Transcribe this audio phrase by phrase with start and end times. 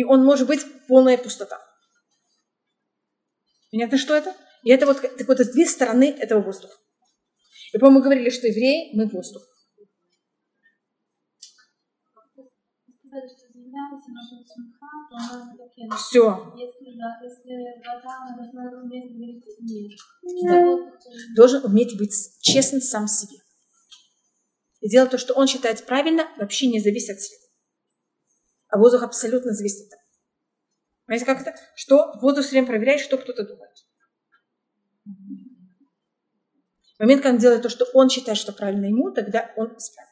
[0.00, 1.60] и он может быть полная пустота.
[3.70, 4.34] Понятно, что это?
[4.62, 6.74] И это вот, так вот, две стороны этого воздуха.
[7.74, 9.42] И, по-моему, мы говорили, что евреи, мы воздух.
[15.98, 16.54] Все.
[20.42, 20.92] Да.
[21.36, 23.38] Должен уметь быть честным сам себе.
[24.80, 27.39] И делать то, что он считает правильно, вообще не зависит от света.
[28.70, 30.02] А воздух абсолютно зависит от этого.
[31.06, 31.54] Понимаете, как это?
[31.74, 33.76] Что воздух все время проверяет, что кто-то думает.
[36.96, 40.10] В момент, когда он делает то, что он считает, что правильно ему, тогда он исправит.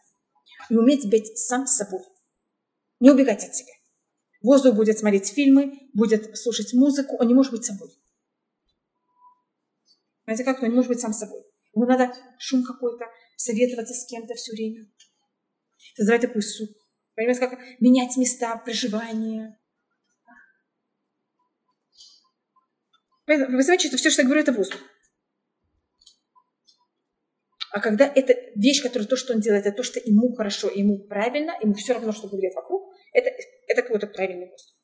[0.70, 2.02] И уметь быть сам собой.
[2.98, 3.72] Не убегать от себя.
[4.42, 7.90] Воздух будет смотреть фильмы, будет слушать музыку, он не может быть собой.
[10.24, 10.62] Знаете как?
[10.62, 11.42] Он не может быть сам собой.
[11.74, 13.04] Ему надо шум какой-то,
[13.36, 14.86] советоваться с кем-то все время.
[15.96, 16.70] Создавать такой суп.
[17.18, 19.58] Понимаете, как менять места проживания.
[23.26, 24.80] Вы понимаете, что все, что я говорю, это воздух.
[27.72, 31.08] А когда это вещь, которая то, что он делает, это то, что ему хорошо, ему
[31.08, 33.30] правильно, ему все равно, что говорят вокруг, это,
[33.66, 34.76] это какой-то правильный воздух.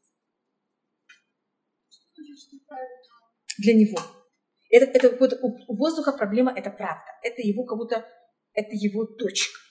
[3.59, 4.01] Для него.
[4.71, 7.13] Это, это у воздуха проблема– это правда.
[7.23, 8.05] Это его как будто,
[8.55, 9.64] это его точка.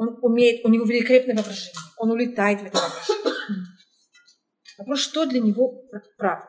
[0.00, 1.74] Он умеет, у него великолепное воображение.
[1.98, 3.66] Он улетает в это воображение.
[4.78, 5.84] Вопрос, что для него
[6.16, 6.48] правда.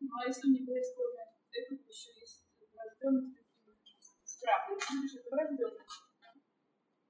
[0.00, 3.40] Ну, а если у него есть это еще есть врожденность
[4.24, 5.80] с правдой, это врожденность.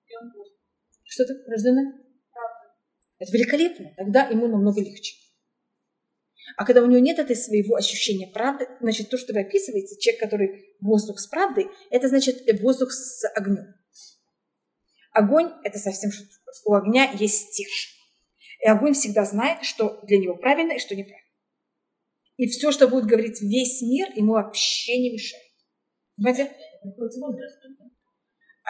[0.06, 0.54] И он просто
[1.02, 1.92] что это рожденное?
[3.18, 3.90] Это великолепно.
[3.96, 5.16] Тогда ему намного легче.
[6.56, 10.22] А когда у него нет этой своего ощущения правды, значит, то, что вы описываете, человек,
[10.22, 13.74] который воздух с правдой, это значит воздух с огнем.
[15.14, 16.24] Огонь– это совсем что
[16.66, 17.94] У огня есть стержень.
[18.60, 21.30] И огонь всегда знает, что для него правильно и что неправильно.
[22.36, 25.52] И все, что будет говорить весь мир, ему вообще не мешает.
[26.16, 26.52] Понимаете?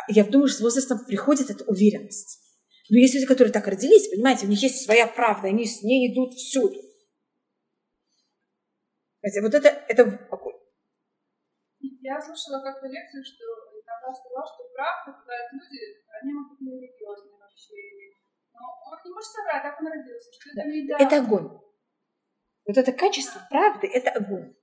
[0.09, 2.41] я думаю, что с возрастом приходит эта уверенность.
[2.91, 6.13] Но есть люди, которые так родились, понимаете, у них есть своя правда, они с ней
[6.13, 6.79] идут всюду.
[9.23, 10.61] Хотя вот это, это огонь.
[11.81, 13.45] Я слышала как-то лекцию, что
[13.87, 17.75] тогда сказала, что правда бывают люди, они могут быть религиозные вообще.
[18.53, 20.97] Но он не может соврать, как он родился, что это не да.
[20.99, 21.49] Это огонь.
[22.67, 24.55] Вот это качество правды– это огонь.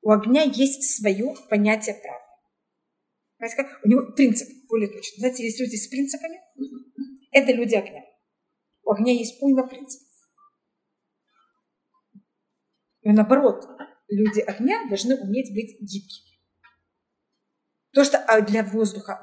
[0.00, 3.56] У огня есть свое понятие правды.
[3.56, 3.84] Как?
[3.84, 5.18] У него принцип более точно.
[5.18, 6.40] Знаете, есть люди с принципами,
[7.30, 8.02] это люди огня.
[8.82, 10.08] У огня есть уйма принципов.
[13.02, 13.66] И наоборот,
[14.08, 16.38] люди огня должны уметь быть гибкими.
[17.92, 19.22] То, что а для воздуха,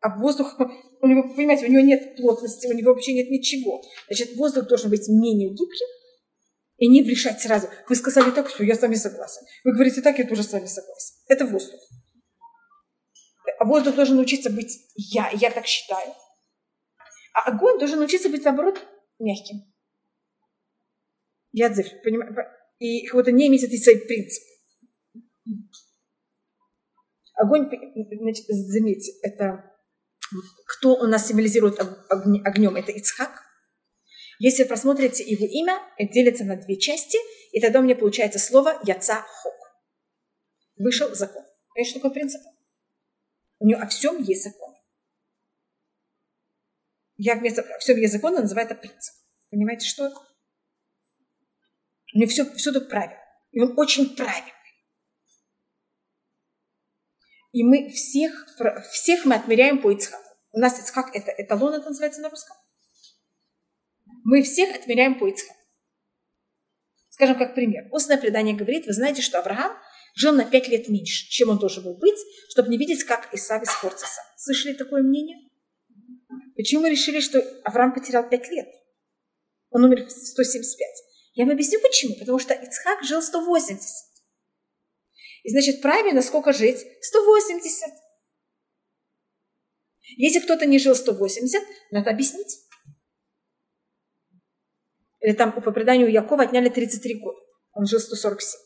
[0.00, 0.56] а воздух,
[1.00, 3.82] у него, понимаете, у него нет плотности, у него вообще нет ничего.
[4.08, 5.86] Значит, воздух должен быть менее гибким
[6.78, 7.68] и не решать сразу.
[7.88, 9.42] Вы сказали так, все, я с вами согласен.
[9.64, 11.14] Вы говорите так, я тоже с вами согласен.
[11.28, 11.80] Это воздух.
[13.58, 16.12] А воздух должен учиться быть я, я так считаю.
[17.34, 18.78] А огонь должен учиться быть, наоборот,
[19.18, 19.72] мягким.
[21.52, 22.34] Я отзыв, понимаю,
[22.78, 24.42] и будто не иметь этой своей принцип.
[27.34, 29.75] Огонь, значит, заметьте, это
[30.66, 33.42] кто у нас символизирует огнем, это Ицхак.
[34.38, 37.18] Если вы просмотрите его имя, это делится на две части,
[37.52, 39.54] и тогда у меня получается слово Яца Хок.
[40.76, 41.42] Вышел закон.
[41.72, 42.40] Понимаете, что такое принцип?
[43.58, 44.74] У нее о всем есть закон.
[47.16, 49.14] Я вместо всем есть закон, называю это принцип.
[49.50, 50.10] Понимаете, что?
[52.14, 53.22] У нее все, все тут правильно.
[53.52, 54.52] И он очень правильный.
[57.52, 58.32] И мы всех,
[58.92, 60.25] всех мы отмеряем по Ицхаку.
[60.56, 62.56] У нас Ицхак это эталон, это называется на русском.
[64.24, 65.54] Мы всех отмеряем по Ицхаку.
[67.10, 67.84] Скажем, как пример.
[67.92, 69.76] Устное предание говорит, вы знаете, что Авраам
[70.14, 72.18] жил на пять лет меньше, чем он должен был быть,
[72.48, 74.22] чтобы не видеть, как Исав испортился.
[74.38, 75.36] Слышали такое мнение?
[76.56, 78.68] Почему мы решили, что Авраам потерял пять лет?
[79.68, 80.88] Он умер в 175.
[81.34, 82.14] Я вам объясню почему.
[82.18, 83.86] Потому что Ицхак жил 180.
[85.42, 86.78] И значит, правильно сколько жить?
[87.02, 88.05] 180.
[90.16, 92.60] Если кто-то не жил 180, надо объяснить.
[95.20, 97.40] Или там по преданию Якова отняли 33 года.
[97.72, 98.60] Он жил 147.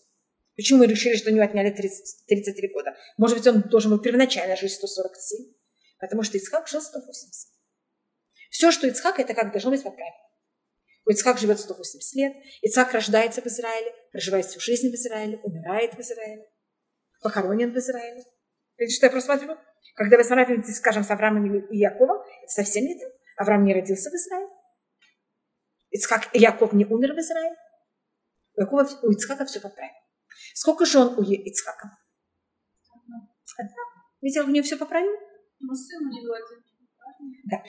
[0.57, 2.95] Почему мы решили, что у него отняли 30, 33 года?
[3.17, 5.55] Может быть, он должен был первоначально жить 147,
[5.99, 7.51] потому что Ицхак жил 180.
[8.51, 10.21] Все, что Ицхак, это как должно быть по правилам.
[11.09, 16.01] Ицхак живет 180 лет, Ицхак рождается в Израиле, проживает всю жизнь в Израиле, умирает в
[16.01, 16.47] Израиле,
[17.23, 18.25] похоронен в Израиле.
[18.77, 19.59] Видите, что я просматриваю?
[19.95, 23.13] Когда вы сравниваете, скажем, с Авраамом и Яковом, это совсем не так.
[23.37, 24.49] Авраам не родился в Израиле.
[25.91, 27.57] Ицхак, Яков не умер в Израиле.
[28.57, 29.97] У, Якова, у Ицхака все по правилам.
[30.55, 31.99] Сколько же он у Ицхака?
[33.59, 33.83] Одна.
[34.21, 35.17] Видел, у него все по правилам?
[35.61, 36.35] Но сын у него.
[37.45, 37.63] Да.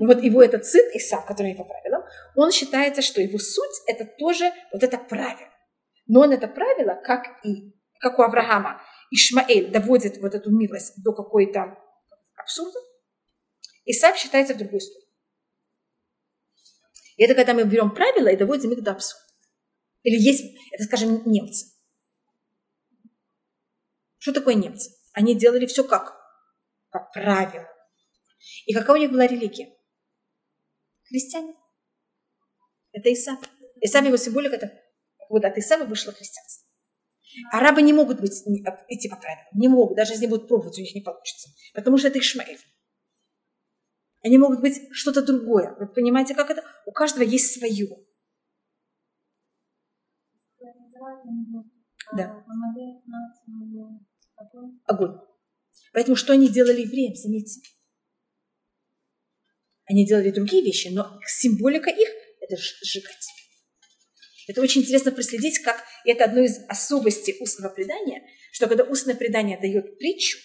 [0.00, 2.02] И вот его этот сын, Исаак, который не по правилам,
[2.36, 5.50] он считается, что его суть– это тоже вот это правило.
[6.06, 8.80] Но он это правило, как и как у Авраама,
[9.10, 11.78] Ишмаэль доводит вот эту милость до какой-то
[12.36, 12.78] абсурда,
[13.84, 15.04] Исаак считается в другой сторону.
[17.16, 19.24] И это когда мы берем правила и доводим их до абсурда.
[20.02, 21.66] Или есть, это, скажем, немцы.
[24.18, 24.90] Что такое немцы?
[25.12, 26.14] Они делали все как?
[26.90, 27.66] По правилам.
[28.66, 29.76] И какая у них была религия?
[31.04, 31.54] Христиане.
[32.92, 33.48] Это Исаак.
[33.80, 34.72] Исаак его символика, это
[35.28, 36.63] вот от Исава вышло христианство.
[37.50, 38.32] Арабы не могут быть,
[38.88, 39.46] идти по правилам.
[39.54, 39.96] Не могут.
[39.96, 41.50] Даже если будут пробовать, у них не получится.
[41.74, 42.60] Потому что это Ишмаэль.
[44.22, 45.76] Они могут быть что-то другое.
[45.78, 46.64] Вы понимаете, как это?
[46.86, 47.88] У каждого есть свое.
[52.16, 52.44] Да.
[54.86, 55.18] Огонь.
[55.92, 57.60] Поэтому что они делали евреям, заметьте?
[59.86, 62.08] Они делали другие вещи, но символика их–
[62.40, 63.28] это сжигать.
[64.48, 69.58] Это очень интересно проследить, как это одно из особостей устного предания, что когда устное предание
[69.58, 70.38] дает притчу,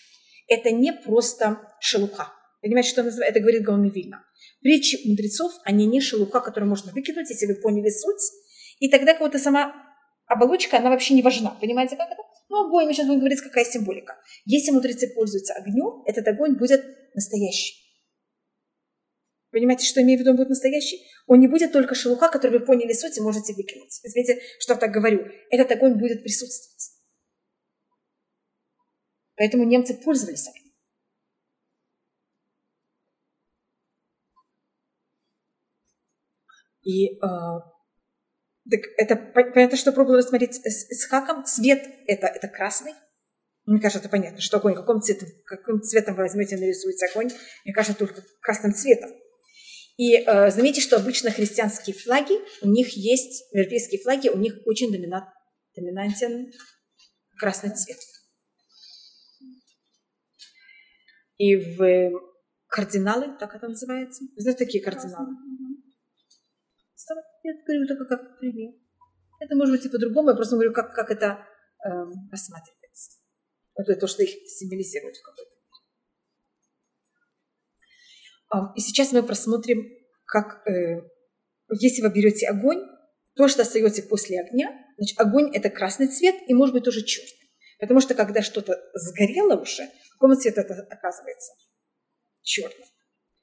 [0.47, 2.33] это не просто шелуха.
[2.61, 3.31] Понимаете, что называется?
[3.31, 4.23] Это говорит Гаон Вильна.
[4.61, 8.21] Притчи мудрецов, они не шелуха, которую можно выкинуть, если вы поняли суть.
[8.79, 9.73] И тогда как то сама
[10.27, 11.51] оболочка, она вообще не важна.
[11.61, 12.21] Понимаете, как это?
[12.49, 14.17] Ну, огонь, мы сейчас будем говорить, какая символика.
[14.45, 17.88] Если мудрецы пользуются огнем, этот огонь будет настоящий.
[19.51, 21.03] Понимаете, что имею в виду, он будет настоящий?
[21.25, 23.99] Он не будет только шелуха, который вы поняли суть и можете выкинуть.
[24.03, 25.27] Извините, что я так говорю.
[25.49, 26.91] Этот огонь будет присутствовать.
[29.35, 30.73] Поэтому немцы пользовались огнем.
[36.83, 37.19] И э,
[38.69, 41.45] так это понятно, что пробовала рассмотреть с, с хаком.
[41.45, 42.93] Цвет это, это красный.
[43.65, 47.29] Мне кажется, это понятно, что огонь, каким цветом, каким цветом вы возьмете, нарисуете огонь.
[47.65, 49.11] Мне кажется, только красным цветом.
[49.99, 54.93] И э, заметьте, что обычно христианские флаги, у них есть, европейские флаги, у них очень
[54.93, 55.25] доминант,
[55.75, 56.53] доминантен
[57.37, 57.97] красный цвет.
[61.35, 62.11] И в
[62.67, 64.23] кардиналы, так это называется.
[64.37, 65.35] Вы знаете, такие кардиналы?
[67.43, 68.71] Я говорю только как пример.
[69.41, 71.45] Это может быть и по-другому, я просто говорю, как, как это
[71.83, 71.89] э,
[72.31, 73.19] рассматривается.
[73.75, 75.48] Вот это то, что их символизирует в какой-то
[78.75, 79.87] и сейчас мы просмотрим,
[80.25, 81.01] как э,
[81.79, 82.81] если вы берете огонь,
[83.35, 87.29] то, что остается после огня, значит, огонь это красный цвет и может быть тоже черный.
[87.79, 91.53] Потому что когда что-то сгорело уже, какого цвета это оказывается?
[92.41, 92.85] Черный.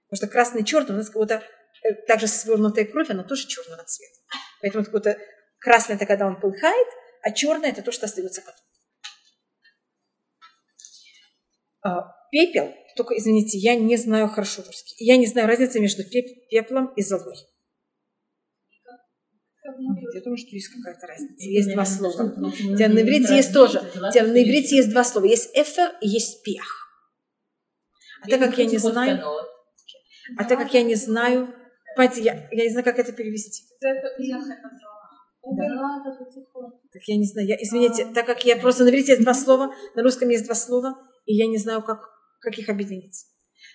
[0.08, 3.46] Потому что красный и черный у нас как то э, также свернутая кровь, она тоже
[3.46, 4.18] черного цвета.
[4.60, 5.18] Поэтому какой-то
[5.58, 6.88] красный это когда он полыхает,
[7.22, 8.60] а черный это то, что остается потом.
[11.82, 15.04] А, пепел только, извините, я не знаю хорошо русский.
[15.04, 16.02] Я не знаю разницы между
[16.50, 17.36] пеплом и золой.
[19.78, 21.48] Нет, я думаю, что есть какая-то разница.
[21.48, 22.22] Есть два слова.
[22.22, 23.82] На иврите есть тоже.
[24.00, 25.26] На иврите есть два слова.
[25.26, 26.64] Есть эфер и есть пех.
[28.22, 29.20] А так как я не знаю,
[30.38, 31.54] а так как я не знаю,
[31.96, 33.64] понимаете, я, я не знаю, как это перевести.
[33.80, 33.92] Да.
[36.92, 39.72] Так я не знаю, я, извините, так как я просто на иврите есть два слова,
[39.94, 43.26] на русском есть два слова, и я не знаю, как как их объединить.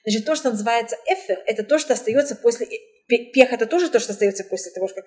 [0.04, 2.68] Значит, то, что называется эфир, это то, что остается после...
[3.08, 5.06] Пех– это тоже то, что остается после того, как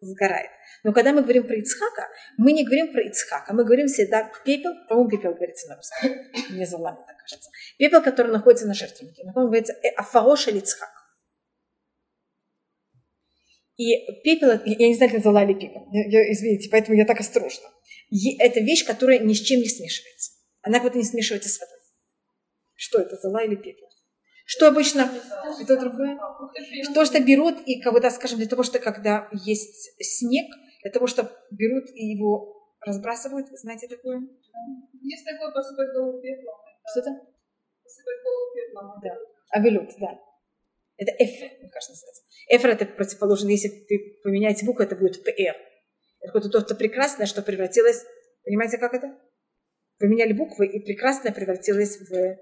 [0.00, 0.50] сгорает.
[0.84, 4.72] Но когда мы говорим про Ицхака, мы не говорим про Ицхака, мы говорим всегда пепел,
[4.88, 6.10] по-моему, пепел говорится на русском,
[6.50, 7.50] мне за так кажется.
[7.78, 9.24] Пепел, который находится на жертвеннике.
[9.24, 10.90] На каком говорится «Э, Афаош или Ицхак.
[13.76, 17.68] И пепел, я не знаю, как называла ли пепел, я, извините, поэтому я так осторожна.
[18.38, 20.32] Это вещь, которая ни с чем не смешивается.
[20.62, 21.75] Она как будто не смешивается с водой.
[22.76, 23.88] Что это, зола или пепел?
[24.44, 25.10] Что обычно,
[25.60, 26.18] это другое?
[26.94, 30.46] То, что берут и, когда, скажем, для того, что когда есть снег,
[30.82, 34.20] для того, что берут и его разбрасывают, знаете такое?
[35.02, 36.54] Есть такое посыпать голову пеплом.
[36.92, 37.10] Что-то?
[37.82, 39.00] Посыпать голову пеплом.
[39.02, 39.16] Да.
[39.50, 40.20] Авелют, да.
[40.96, 42.22] Это эфер, мне кажется, называется.
[42.48, 45.56] Эфер это противоположно, если ты поменяете букву, это будет ПР.
[46.20, 48.04] Это какое-то то-то прекрасное, что превратилось,
[48.44, 49.18] понимаете, как это?
[49.98, 52.38] Поменяли буквы, и прекрасное превратилось в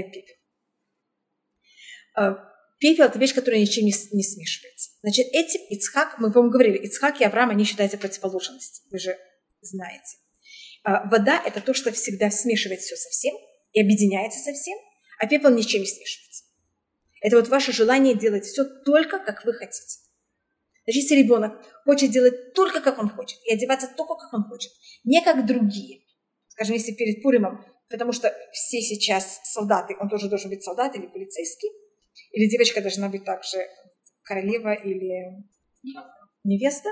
[0.00, 0.34] пепел.
[2.14, 2.36] А,
[2.78, 4.90] пепел– это вещь, которая ничем не, не смешивается.
[5.02, 9.18] Значит, этим Ицхак, мы, по-моему, говорили, Ицхак и Авраам, они считаются противоположностью, вы же
[9.60, 10.16] знаете.
[10.84, 13.34] А, вода– это то, что всегда смешивает все со всем
[13.72, 14.78] и объединяется со всем,
[15.18, 16.44] а пепел ничем не смешивается.
[17.20, 20.00] Это вот ваше желание делать все только, как вы хотите.
[20.84, 24.72] Значит, если ребенок хочет делать только, как он хочет, и одеваться только, как он хочет,
[25.04, 26.02] не как другие,
[26.48, 31.06] скажем, если перед Пуримом, потому что все сейчас солдаты, он тоже должен быть солдат или
[31.06, 31.68] полицейский,
[32.32, 33.58] или девочка должна быть также
[34.22, 35.44] королева или
[36.44, 36.88] невеста,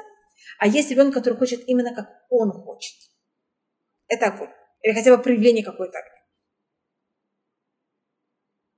[0.59, 2.97] а есть ребенок, который хочет именно как он хочет.
[4.09, 4.51] Это огонь.
[4.83, 6.21] Или хотя бы проявление какой-то огня.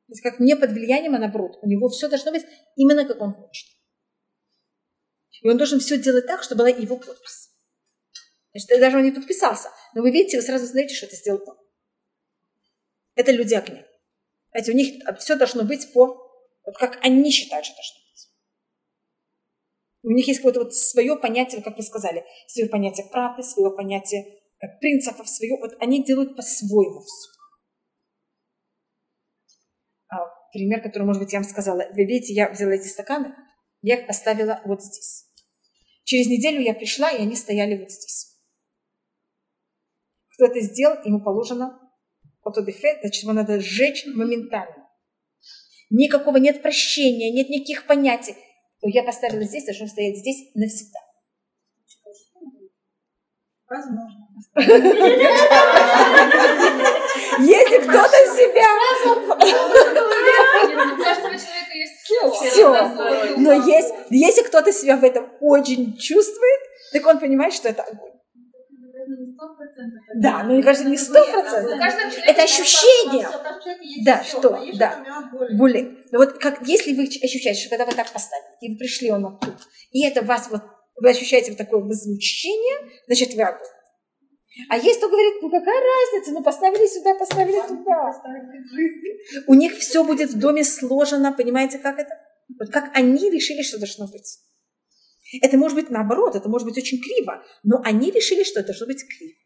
[0.07, 1.59] То есть как не под влиянием, а наоборот.
[1.63, 2.45] У него все должно быть
[2.77, 3.69] именно как он хочет.
[5.41, 7.51] И он должен все делать так, чтобы была его подпись.
[8.53, 9.71] Значит, даже он не подписался.
[9.95, 11.57] Но вы видите, вы сразу знаете, что это сделал он.
[13.15, 13.85] Это люди огня.
[14.51, 16.07] Знаете, у них все должно быть по,
[16.65, 18.29] вот как они считают, что должно быть.
[20.03, 24.41] У них есть какое-то вот свое понятие, как вы сказали, свое понятие правды, свое понятие
[24.61, 27.29] э, принципов, свое, вот они делают по-своему все.
[30.09, 30.17] А,
[30.53, 31.87] пример, который, может быть, я вам сказала.
[31.93, 33.35] Вы видите, я взяла эти стаканы,
[33.81, 35.29] я их поставила вот здесь.
[36.05, 38.37] Через неделю я пришла, и они стояли вот здесь.
[40.35, 41.79] Кто это сделал, ему положено
[42.43, 44.89] фотодефект, значит, его надо сжечь моментально.
[45.91, 48.35] Никакого нет прощения, нет никаких понятий.
[48.81, 50.99] То я поставила здесь, должен стоять здесь навсегда.
[53.69, 54.29] Возможно.
[57.39, 58.67] Если кто-то себя...
[62.33, 62.69] Все.
[63.39, 63.53] Но
[64.11, 66.61] если кто-то себя в этом очень чувствует,
[66.93, 68.12] так он понимает, что это огонь.
[70.21, 71.79] Да, но мне кажется, не сто процентов.
[72.27, 73.29] Это ощущение.
[74.05, 74.59] Да, что?
[74.79, 75.31] Да.
[75.57, 75.99] Боли.
[76.13, 79.27] Но вот как, если вы ощущаете, что когда вы так поставили, и вы пришли он
[79.27, 79.57] оттуда,
[79.91, 80.63] и это вас вот,
[80.97, 83.67] вы ощущаете вот такое возмущение, значит, вы огонь.
[84.69, 88.13] А есть, кто говорит, ну какая разница, ну поставили сюда, поставили туда.
[89.47, 92.11] У них все будет в доме сложено, понимаете, как это?
[92.59, 94.39] Вот как они решили, что должно быть.
[95.41, 98.87] Это может быть наоборот, это может быть очень криво, но они решили, что это должно
[98.87, 99.39] быть криво.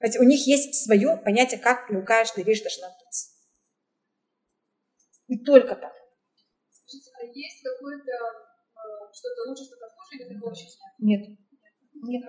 [0.00, 3.34] Хотя у них есть свое понятие, как ну, каждая вещь должна быть.
[5.28, 5.92] И только так.
[6.70, 10.66] Скажите, а есть какое-то э, что-то лучше, что-то хуже, или такого вообще
[10.98, 11.20] нет?
[11.20, 11.38] Нет.
[11.94, 12.22] Нет.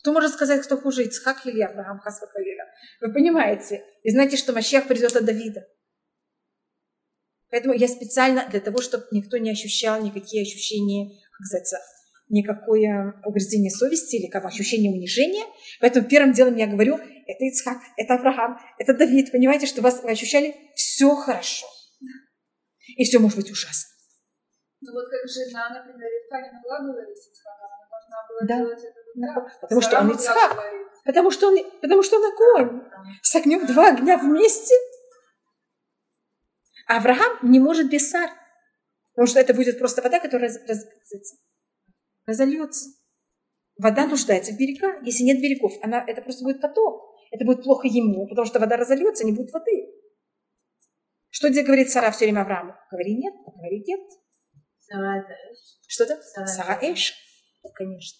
[0.00, 2.64] Кто может сказать, кто хуже, Ицхак или Авраам Хасвахалиля?
[3.00, 3.84] Вы понимаете?
[4.02, 5.66] И знаете, что Машех придет от Давида.
[7.50, 11.82] Поэтому я специально для того, чтобы никто не ощущал никакие ощущения, как сказать,
[12.28, 15.44] никакое угрызение совести или как ощущение унижения.
[15.80, 19.30] Поэтому первым делом я говорю, это Ицхак, это Авраам, это Давид.
[19.30, 21.66] Понимаете, что вас вы ощущали все хорошо.
[22.96, 23.90] И все может быть ужасно.
[24.80, 28.56] Ну вот как жена, например, Ивка не могла говорить с Ицхаком, она должна была да.
[28.58, 29.06] делать это
[29.60, 30.64] Потому что он Ицхак.
[31.04, 32.82] Потому что он, потому что он огонь.
[33.22, 34.74] С огнем два огня вместе.
[36.86, 38.30] А Авраам не может без Сар.
[39.12, 40.84] Потому что это будет просто вода, которая раз, раз,
[42.26, 42.86] разольется.
[43.78, 45.00] Вода нуждается в берега.
[45.02, 47.16] Если нет берегов, она, это просто будет поток.
[47.30, 49.92] Это будет плохо ему, потому что вода разольется, не будет воды.
[51.30, 52.74] Что где говорит Сара все время Аврааму?
[52.90, 54.00] Говори нет, говори нет.
[55.86, 56.22] Что это?
[56.46, 57.14] Сара Эш.
[57.74, 58.18] Конечно.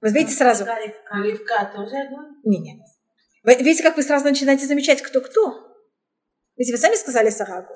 [0.00, 0.64] Вы видите сразу?
[1.10, 2.34] Оливка тоже огонь?
[2.44, 2.80] Нет,
[3.60, 5.76] видите, как вы сразу начинаете замечать, кто кто?
[6.56, 7.74] Ведь вы сами сказали Сарагу.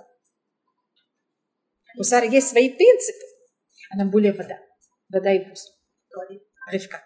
[1.98, 3.26] У Сары есть свои принципы.
[3.90, 4.56] Она более вода.
[5.08, 5.74] Вода и воздух.
[6.70, 7.02] Ривка.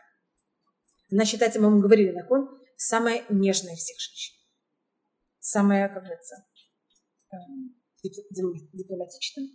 [1.10, 4.34] Она считается, мы вам говорили, Након, самая нежная из всех женщин.
[5.38, 6.36] Самая, как говорится,
[7.32, 9.48] эм, дипломатичная.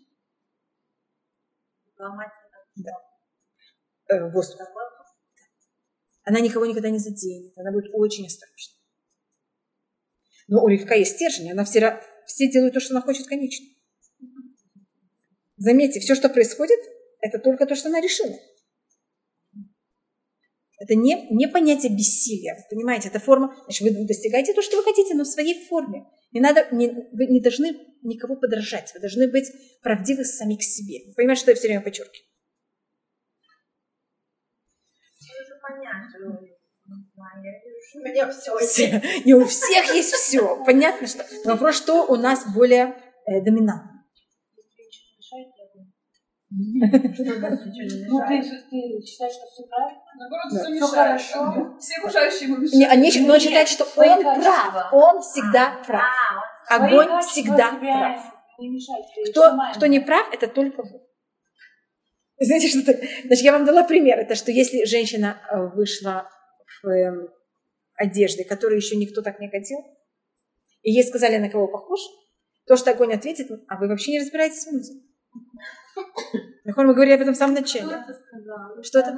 [2.75, 2.91] Да.
[4.09, 4.59] Э, воздух.
[6.23, 8.75] Она никого никогда не заденет, она будет очень осторожна.
[10.47, 13.76] Но у Ривка есть стержень, она все, все делают то, что она хочет конечно.
[15.57, 16.79] Заметьте, все, что происходит,
[17.19, 18.35] это только то, что она решила.
[20.79, 25.15] Это не, не понятие бессилия, понимаете, это форма, значит, вы достигаете то, что вы хотите,
[25.15, 26.05] но в своей форме.
[26.31, 30.99] Не надо, не, вы не должны никого подражать, вы должны быть правдивы сами к себе.
[31.07, 32.27] Вы понимаете, что я все время подчеркиваю?
[37.95, 39.01] У меня все.
[39.25, 40.63] Не у всех есть все.
[40.63, 41.25] Понятно, что.
[41.43, 42.95] Но вопрос, что у нас более
[43.25, 43.96] э, доминантно.
[46.59, 50.01] Ну, ты, ты считаешь, что все правильно?
[50.17, 50.63] Наоборот, да.
[50.63, 51.77] все хорошо.
[51.79, 52.91] Все окружающие ему мешают.
[52.91, 54.93] Они, но он считает, что он прав.
[54.93, 56.03] Он всегда прав.
[56.69, 58.33] Огонь всегда прав.
[59.29, 61.01] Кто, кто не прав, это только вы.
[62.39, 62.93] Знаете, что?
[63.25, 64.19] Значит, я вам дала пример.
[64.19, 66.29] Это что если женщина э, вышла
[66.81, 67.29] в эм,
[67.95, 69.79] одежде, которую еще никто так не хотел,
[70.81, 71.99] и ей сказали, на кого похож,
[72.67, 75.05] То, что огонь ответит, а вы вообще не разбираетесь в музыке.
[76.65, 78.03] Мы говорили об этом в самом начале.
[78.83, 79.15] Что это?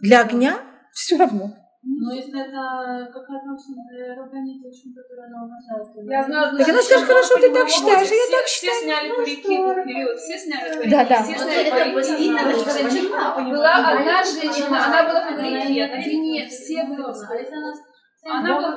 [0.00, 0.60] Для огня
[0.92, 1.50] все равно.
[1.88, 5.86] Но если это какая-то очень которая она уважает.
[6.10, 8.74] Я знаю, так она скажет, хорошо, ты так считаешь, я так считаю.
[8.74, 10.90] Все сняли парики в период, все сняли парики.
[10.90, 11.22] Да, да.
[11.22, 13.50] Все сняли парики.
[13.50, 17.02] Была одна женщина, она была в парике, на длине, все были
[18.28, 18.76] она была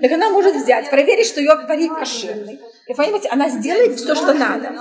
[0.00, 2.60] Так она может взять, проверить, что ее парик кошерный.
[2.90, 4.72] И понимаете, она сделает все, что надо.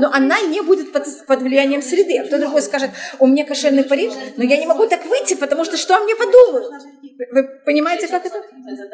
[0.00, 2.18] Но она не будет под, под влиянием среды.
[2.18, 2.90] А кто другой скажет,
[3.20, 6.16] у меня кошерный парик, но я не могу так выйти, потому что что о мне
[6.16, 6.82] подумают?
[7.30, 8.42] Вы понимаете, как это?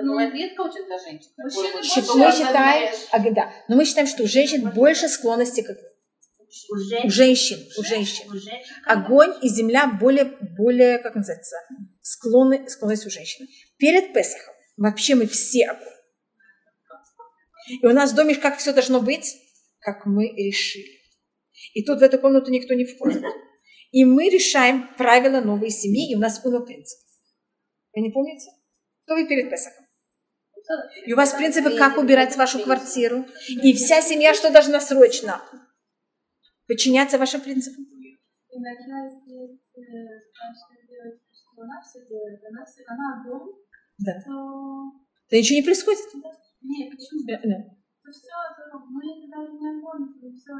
[0.02, 0.14] Ну.
[0.16, 0.30] Мы
[2.30, 5.70] считаем, а, да, но мы считаем, что у женщин больше склонности к
[7.04, 8.26] у женщин, у женщин.
[8.84, 10.24] Огонь и земля более,
[10.58, 11.56] более, как называется,
[12.02, 13.46] склонны, склонность у женщин.
[13.78, 15.97] Перед Песохом вообще мы все огонь.
[17.68, 19.36] И у нас в доме как все должно быть,
[19.80, 20.98] как мы решили.
[21.74, 23.22] И тут в эту комнату никто не входит.
[23.90, 26.98] И мы решаем правила новой семьи, и у нас уно принцип.
[27.94, 28.50] Вы не помните?
[29.04, 29.86] Кто вы перед Песохом?
[31.06, 33.24] И у вас принципы, как убирать вашу квартиру.
[33.62, 35.42] И вся семья что должна срочно?
[36.66, 37.86] Подчиняться вашим принципам.
[43.98, 44.12] Да.
[44.24, 44.92] то...
[45.30, 46.00] Да ничего не происходит?
[46.68, 47.24] Нет, почему?
[47.26, 47.78] Да, да.
[48.10, 48.28] Все,
[48.88, 50.52] мы даже не огонь, все.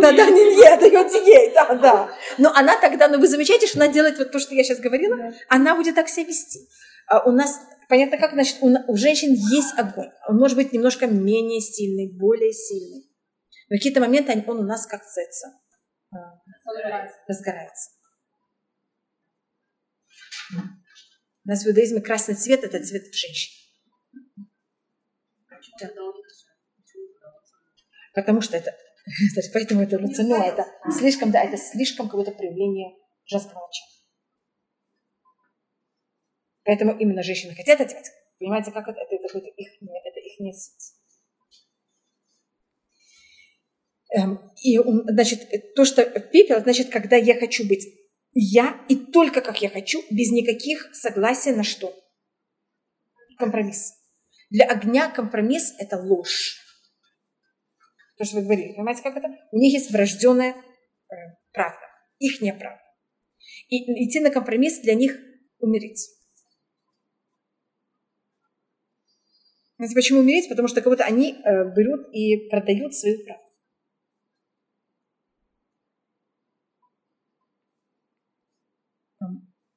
[0.00, 2.10] Да, да, не ей, отдаете ей, да, да.
[2.38, 5.16] Но она тогда, ну вы замечаете, что она делает вот то, что я сейчас говорила,
[5.16, 5.32] да.
[5.48, 6.68] она будет так себя вести.
[7.06, 10.10] А у нас, понятно как, значит, у, у женщин есть огонь.
[10.28, 13.10] Он может быть немножко менее сильный, более сильный.
[13.68, 15.42] В какие-то моменты он у нас, как сказать,
[16.64, 17.16] разгорается.
[17.28, 17.90] разгорается.
[21.44, 23.63] У нас в иудаизме красный цвет– это цвет женщин.
[28.14, 28.76] Потому что это,
[29.52, 33.90] поэтому это рацино, это слишком, да, это слишком какое-то проявление женского начала.
[36.64, 38.10] Поэтому именно женщины хотят одевать.
[38.38, 39.00] Понимаете, как это?
[39.00, 40.94] Это, это, их, это их не суть.
[44.16, 47.86] Эм, и, значит, то, что пепел, значит, когда я хочу быть
[48.34, 51.94] я и только как я хочу, без никаких согласия на что?
[53.38, 53.94] Компромисс.
[54.54, 56.60] Для огня компромисс– это ложь.
[58.16, 58.72] То, что вы говорили.
[58.74, 59.26] Понимаете, как это?
[59.50, 61.14] У них есть врожденная э,
[61.52, 61.80] правда.
[62.20, 62.80] Их неправда.
[63.68, 65.18] И идти на компромисс для них
[65.58, 66.08] умереть.
[69.76, 70.48] Знаете, почему умереть?
[70.48, 73.42] Потому что как будто они э, берут и продают свою правду.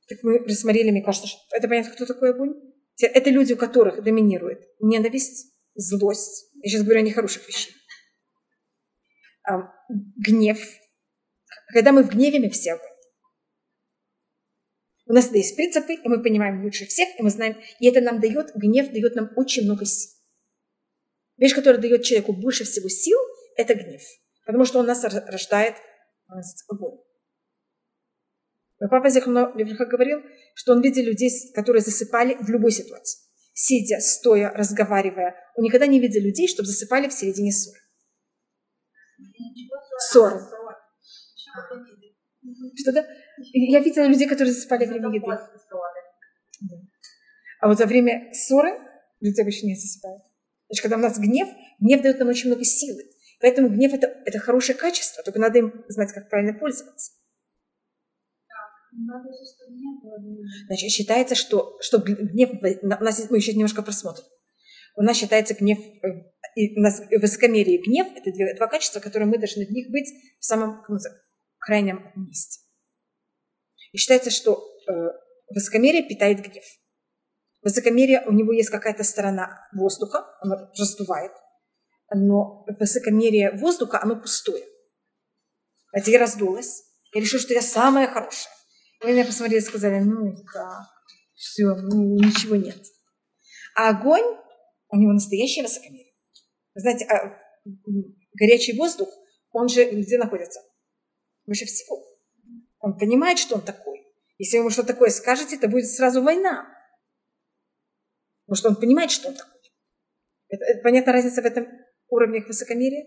[0.08, 2.77] Так мы рассмотрели, мне кажется, что это понятно, кто такой огонь?
[3.00, 6.52] Это люди, у которых доминирует ненависть, злость.
[6.56, 7.74] Я сейчас говорю о нехороших вещах.
[9.44, 10.60] А, гнев.
[11.74, 12.80] Когда мы в гневе, мы все.
[15.06, 18.20] У нас есть принципы, и мы понимаем лучше всех, и мы знаем, и это нам
[18.20, 20.12] дает, гнев дает нам очень много сил.
[21.38, 23.18] Вещь, которая дает человеку больше всего сил,
[23.56, 24.02] это гнев.
[24.46, 25.76] Потому что он нас рождает
[26.68, 27.00] огонь.
[28.80, 30.22] Но папа Зихмно говорил,
[30.58, 33.20] что он видел людей, которые засыпали в любой ситуации.
[33.54, 35.36] Сидя, стоя, разговаривая.
[35.56, 37.78] Он никогда не видел людей, чтобы засыпали в середине ссоры.
[40.00, 40.40] Ссоры.
[42.76, 43.08] Что-то?
[43.54, 45.28] Я видела людей, которые засыпали во время еды.
[47.62, 48.80] А вот во время ссоры
[49.20, 50.24] люди обычно не засыпают.
[50.70, 51.48] Значит, когда у нас гнев,
[51.80, 53.04] гнев дает нам очень много силы.
[53.40, 57.12] Поэтому гнев это, это хорошее качество, только надо им знать, как правильно пользоваться.
[60.68, 62.50] Значит, считается, что, что гнев,
[62.82, 64.26] у нас мы еще немножко просмотрим.
[64.96, 66.08] У нас считается гнев, э,
[66.76, 70.44] у нас высокомерие и гнев– это два, качества, которые мы должны в них быть в
[70.46, 70.84] самом
[71.60, 72.62] крайнем месте.
[73.92, 74.92] И считается, что э,
[75.54, 76.64] высокомерие питает гнев.
[77.62, 81.32] Высокомерие, у него есть какая-то сторона воздуха, оно раздувает,
[82.14, 84.64] но высокомерие воздуха, оно пустое.
[85.92, 86.84] А я раздулась,
[87.14, 88.57] я решила, что я самая хорошая.
[89.02, 90.88] Вы меня посмотрели и сказали, ну как,
[91.36, 92.82] все, ну, ничего нет.
[93.76, 94.26] А огонь,
[94.90, 96.14] у него настоящее высокомерие.
[96.74, 97.38] Вы знаете, а
[98.34, 99.10] горячий воздух,
[99.52, 100.62] он же где находится?
[101.46, 102.04] Выше всего.
[102.80, 104.06] Он понимает, что он такой.
[104.38, 106.68] Если вы ему что-то такое скажете, это будет сразу война.
[108.46, 109.62] Потому что он понимает, что он такой.
[110.50, 111.68] Это, это понятна разница в этом
[112.10, 113.06] уровнях высокомерия?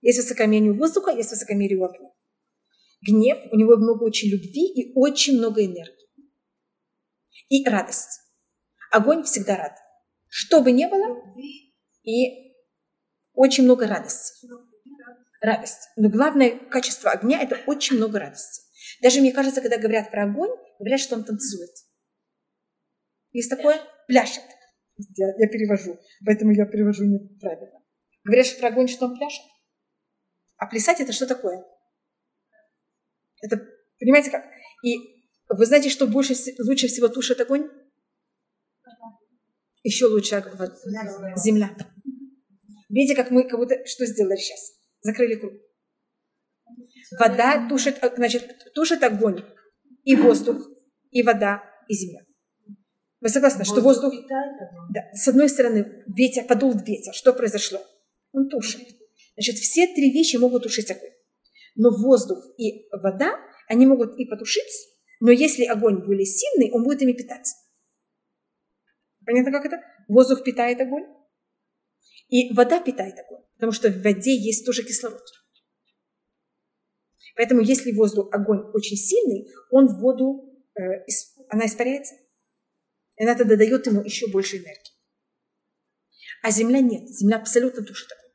[0.00, 2.10] Есть высокомерие у воздуха, есть высокомерие у огня.
[3.00, 5.94] Гнев, у него много очень любви и очень много энергии.
[7.48, 8.20] И радость.
[8.90, 9.76] Огонь всегда рад.
[10.28, 11.16] Что бы ни было,
[12.02, 12.54] и
[13.32, 14.46] очень много радости.
[15.40, 15.88] Радость.
[15.96, 18.62] Но главное качество огня– это очень много радости.
[19.00, 21.70] Даже мне кажется, когда говорят про огонь, говорят, что он танцует.
[23.32, 23.80] Есть такое?
[24.06, 24.42] Пляшет.
[25.16, 27.80] Я, я перевожу, поэтому я перевожу неправильно.
[28.24, 29.44] Говорят, что про огонь, что он пляшет.
[30.56, 31.64] А плясать это что такое?
[33.42, 33.66] Это,
[33.98, 34.44] понимаете как?
[34.82, 34.96] И
[35.48, 36.34] вы знаете, что больше,
[36.66, 37.68] лучше всего тушит огонь?
[39.82, 40.44] Еще лучше
[41.36, 41.76] земля.
[42.88, 44.72] Видите, как мы как будто что сделали сейчас?
[45.00, 45.52] Закрыли круг.
[47.18, 49.42] Вода тушит, значит, тушит огонь
[50.04, 50.68] и воздух,
[51.10, 52.20] и вода, и земля.
[53.20, 54.12] Вы согласны, что воздух...
[54.90, 57.12] Да, с одной стороны, ветер, подул ветер.
[57.14, 57.80] Что произошло?
[58.32, 58.80] Он тушит.
[59.34, 61.10] Значит, все три вещи могут тушить огонь.
[61.78, 63.38] Но воздух и вода,
[63.68, 64.68] они могут и потушить,
[65.20, 67.54] но если огонь более сильный, он будет ими питаться.
[69.24, 69.80] Понятно, как это?
[70.08, 71.04] Воздух питает огонь,
[72.28, 75.22] и вода питает огонь, потому что в воде есть тоже кислород.
[77.36, 80.80] Поэтому если воздух, огонь очень сильный, он в воду, э,
[81.48, 82.16] она испаряется.
[83.16, 84.92] И она тогда дает ему еще больше энергии.
[86.42, 87.08] А земля нет.
[87.08, 88.27] Земля абсолютно тушит огонь.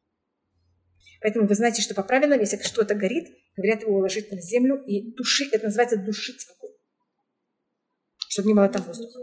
[1.24, 5.14] Поэтому вы знаете, что по правилам, если что-то горит, говорят его уложить на землю и
[5.14, 5.54] тушить.
[5.54, 6.76] Это называется душить огонь.
[8.28, 9.20] Чтобы не было там воздуха.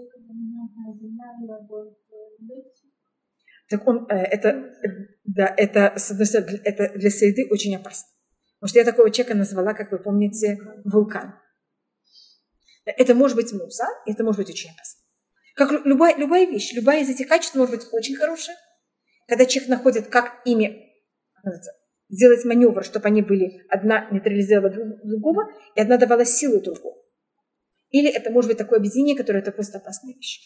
[3.69, 4.75] Так он, э, это,
[5.25, 8.09] да, это, с одной стороны, это для среды очень опасно.
[8.59, 11.35] Потому что я такого человека назвала, как вы помните, вулкан.
[12.87, 15.01] Это может быть муза, это может быть очень опасно.
[15.55, 18.57] Как любая, любая вещь, любая из этих качеств может быть очень хорошая.
[19.29, 20.89] Когда человек находит, как ими
[22.11, 24.71] сделать маневр, чтобы они были, одна нейтрализировала
[25.05, 25.45] другого,
[25.75, 26.97] и одна давала силу другому.
[27.91, 30.41] Или это может быть такое объединение, которое это просто опасная вещь.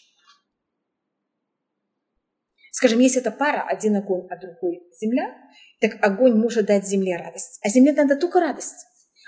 [2.71, 5.33] Скажем, если это пара, один огонь, а другой земля,
[5.79, 7.59] так огонь может дать земле радость.
[7.63, 8.85] А земле надо только радость.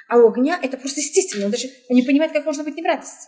[0.09, 1.45] А у огня это просто естественно.
[1.45, 3.27] Он даже не понимает, как можно быть не в радости.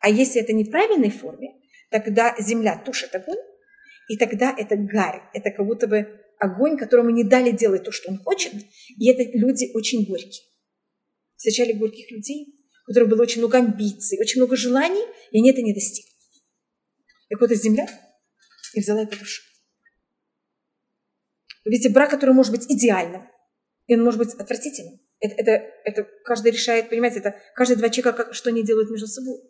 [0.00, 3.38] А если это не в правильной форме, тогда земля тушит огонь,
[4.08, 5.22] и тогда это гарь.
[5.34, 8.52] Это как будто бы огонь, которому не дали делать то, что он хочет.
[8.98, 10.42] И это люди очень горькие.
[11.36, 15.62] Встречали горьких людей, у которых было очень много амбиций, очень много желаний, и они это
[15.62, 16.10] не достигли.
[17.28, 17.86] Так вот, земля
[18.74, 19.48] и взяла и потушила.
[21.64, 23.28] Видите, брак, который может быть идеальным,
[23.86, 25.00] и он может быть отвратительным.
[25.20, 25.50] Это, это,
[25.84, 29.40] это каждый решает, понимаете, это каждые два человека, как, что они делают между собой.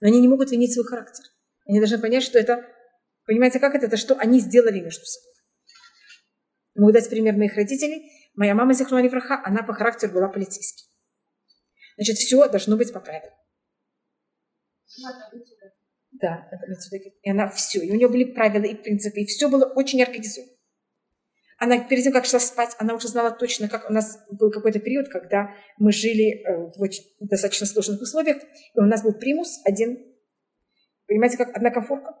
[0.00, 1.24] Но они не могут винить свой характер.
[1.66, 2.66] Они должны понять, что это,
[3.26, 5.33] понимаете, как это, это что они сделали между собой.
[6.74, 8.10] Могу дать пример моих родителей.
[8.34, 10.88] Моя мама Зихруани Враха, она по характеру была полицейской.
[11.96, 13.34] Значит, все должно быть по правилам.
[16.12, 16.48] Да,
[17.22, 17.80] И она все.
[17.80, 19.20] И у нее были правила и принципы.
[19.20, 20.52] И все было очень организовано.
[21.58, 24.80] Она перед тем, как шла спать, она уже знала точно, как у нас был какой-то
[24.80, 29.60] период, когда мы жили э, в очень достаточно сложных условиях, и у нас был примус
[29.64, 29.96] один,
[31.06, 32.16] понимаете, как одна комфорка.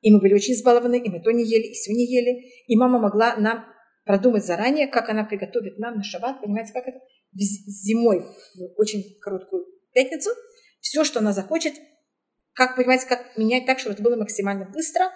[0.00, 2.64] И мы были очень избалованы, и мы то не ели, и все не ели.
[2.66, 3.64] И мама могла нам
[4.04, 6.98] продумать заранее, как она приготовит нам на шаббат, понимаете, как это?
[7.34, 10.30] Зимой, в очень короткую пятницу,
[10.80, 11.74] все, что она захочет,
[12.54, 15.12] как, понимаете, как менять так, чтобы это было максимально быстро.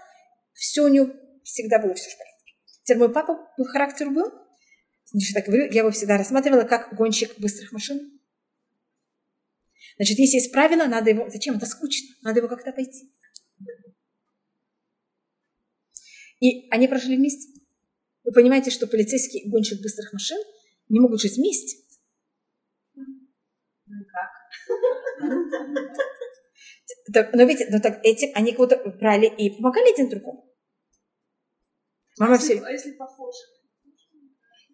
[0.52, 2.52] Все у нее всегда было все в порядке.
[2.82, 4.30] Теперь мой папа по характеру был,
[5.06, 8.20] значит, так говорю, я его всегда рассматривала как гонщик быстрых машин.
[9.96, 11.28] Значит, если есть правило, надо его...
[11.30, 11.56] Зачем?
[11.56, 12.08] Это скучно.
[12.22, 13.12] Надо его как-то пойти.
[16.42, 17.60] И они прожили вместе.
[18.24, 20.38] Вы понимаете, что полицейский и гонщик быстрых машин
[20.88, 21.76] не могут жить вместе.
[22.96, 24.30] Ну как?
[27.12, 30.52] Так, но видите, но так этим они кого-то брали и помогали один другому.
[32.18, 32.60] Мама а все...
[32.60, 33.38] А если похоже?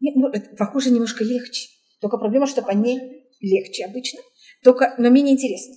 [0.00, 1.68] Нет, ну, похоже немножко легче.
[2.00, 4.20] Только проблема, что по ней легче обычно,
[4.62, 5.74] только, но менее интересно.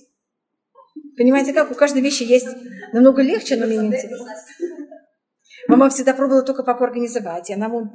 [1.18, 2.48] Понимаете, как у каждой вещи есть
[2.94, 4.26] намного легче, но менее интересно.
[5.68, 7.92] Мама всегда пробовала только папу организовать, и она ему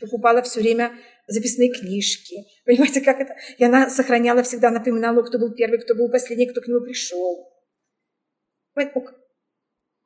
[0.00, 0.92] покупала все время
[1.26, 2.36] записные книжки.
[2.64, 3.34] Понимаете, как это?
[3.58, 7.52] И она сохраняла всегда, напоминала, кто был первый, кто был последний, кто к нему пришел.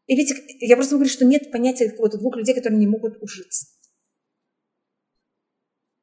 [0.07, 3.67] И видите, я просто говорю, что нет понятия какого-то двух людей, которые не могут ужиться.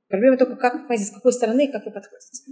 [0.08, 2.44] Проблема только, как, понимаете, с какой стороны и как вы подходите.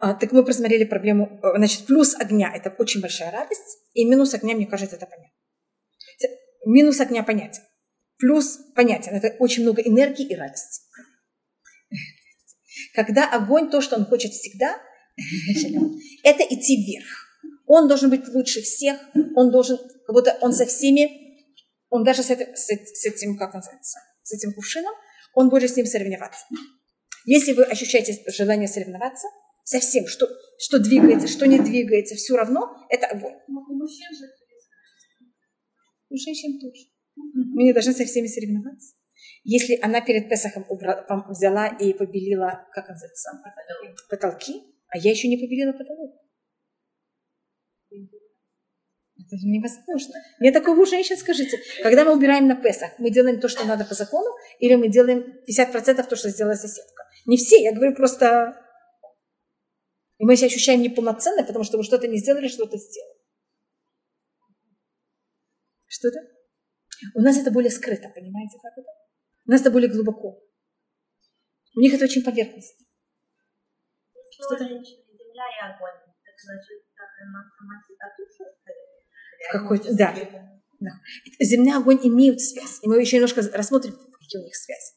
[0.00, 4.54] Так мы просмотрели проблему, э, значит, плюс огня– это очень большая радость, и минус огня,
[4.54, 5.36] мне кажется, это понятно.
[6.66, 7.62] Минус огня– понятен.
[8.16, 10.82] Плюс понятен– это очень много энергии и радости.
[12.94, 14.80] Когда огонь, то, что он хочет всегда,
[16.24, 17.26] это идти вверх.
[17.66, 18.98] Он должен быть лучше всех,
[19.36, 21.46] он должен, как будто он со всеми,
[21.90, 24.94] он даже с этим, с этим как называется, с этим кувшином,
[25.34, 26.46] он будет с ним соревноваться.
[27.26, 29.28] Если вы ощущаете желание соревноваться
[29.70, 30.26] со всем, что,
[30.58, 33.36] что двигается, что не двигается, все равно, это огонь.
[33.46, 34.26] Ну, у мужчин же
[36.08, 36.90] У женщин тоже.
[37.14, 38.96] Мы не должны со всеми соревноваться.
[39.44, 43.30] Если она перед Песахом убра- пом- взяла и побелила, как называется,
[44.08, 44.54] потолки,
[44.88, 46.16] а я еще не побелила потолок.
[47.92, 50.14] Это же невозможно.
[50.40, 51.58] Нет такого у женщин, скажите.
[51.84, 55.24] Когда мы убираем на Песах, мы делаем то, что надо по закону, или мы делаем
[55.48, 57.04] 50% то, что сделала соседка.
[57.26, 58.56] Не все, я говорю просто...
[60.20, 63.20] И мы себя ощущаем неполноценно, потому что мы что-то не сделали, что-то сделали.
[65.88, 66.18] Что это?
[67.14, 68.90] У нас это более скрыто, понимаете, как это?
[69.46, 70.44] У нас это более глубоко.
[71.74, 72.84] У них это очень поверхностно.
[74.30, 76.12] Что женщины, земля и огонь.
[76.22, 78.46] Так значит, так она сама себя тушит?
[79.48, 80.14] В какой-то, да.
[80.80, 80.90] да.
[81.40, 82.78] Земля и огонь имеют связь.
[82.82, 84.92] И мы еще немножко рассмотрим, какие у них связи.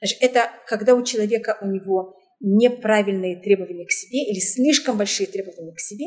[0.00, 5.74] Значит, это когда у человека, у него неправильные требования к себе или слишком большие требования
[5.74, 6.06] к себе,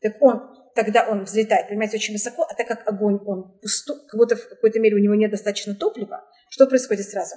[0.00, 0.40] так он,
[0.74, 4.48] тогда он взлетает, понимаете, очень высоко, а так как огонь, он пустой, как будто в
[4.48, 7.36] какой-то мере у него недостаточно топлива, что происходит сразу?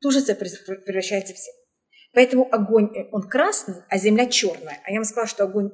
[0.00, 1.64] Тужится, превращается в землю.
[2.12, 4.80] Поэтому огонь, э, он красный, а земля черная.
[4.84, 5.70] А я вам сказала, что огонь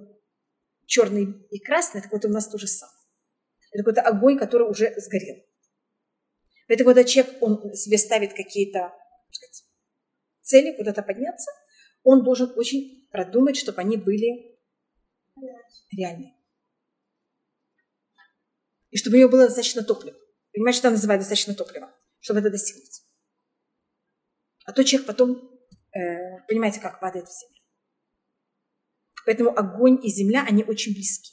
[0.86, 2.96] черный и красный, так вот у нас то же самое.
[3.72, 5.36] Это какой-то огонь, который уже сгорел.
[6.66, 8.92] Поэтому, когда человек, он себе ставит какие-то
[9.30, 9.64] сказать,
[10.50, 11.50] цели, куда-то подняться,
[12.02, 14.58] он должен очень продумать, чтобы они были
[15.96, 16.34] реальные.
[18.90, 20.18] И чтобы у него было достаточно топлива.
[20.52, 21.94] Понимаете, что называют достаточно топлива?
[22.18, 23.02] Чтобы это достигнуть.
[24.66, 25.30] А то человек потом,
[25.92, 27.60] э, понимаете, как падает в землю.
[29.24, 31.32] Поэтому огонь и земля, они очень близки.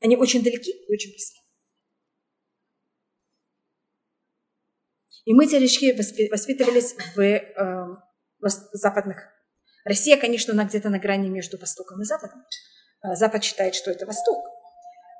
[0.00, 1.40] Они очень далеки и очень близки.
[5.24, 5.96] И мы теоретически
[6.30, 8.11] воспитывались в, э,
[8.48, 9.28] западных.
[9.84, 12.44] Россия, конечно, она где-то на грани между Востоком и Западом.
[13.04, 14.44] Э, Запад считает, что это Восток.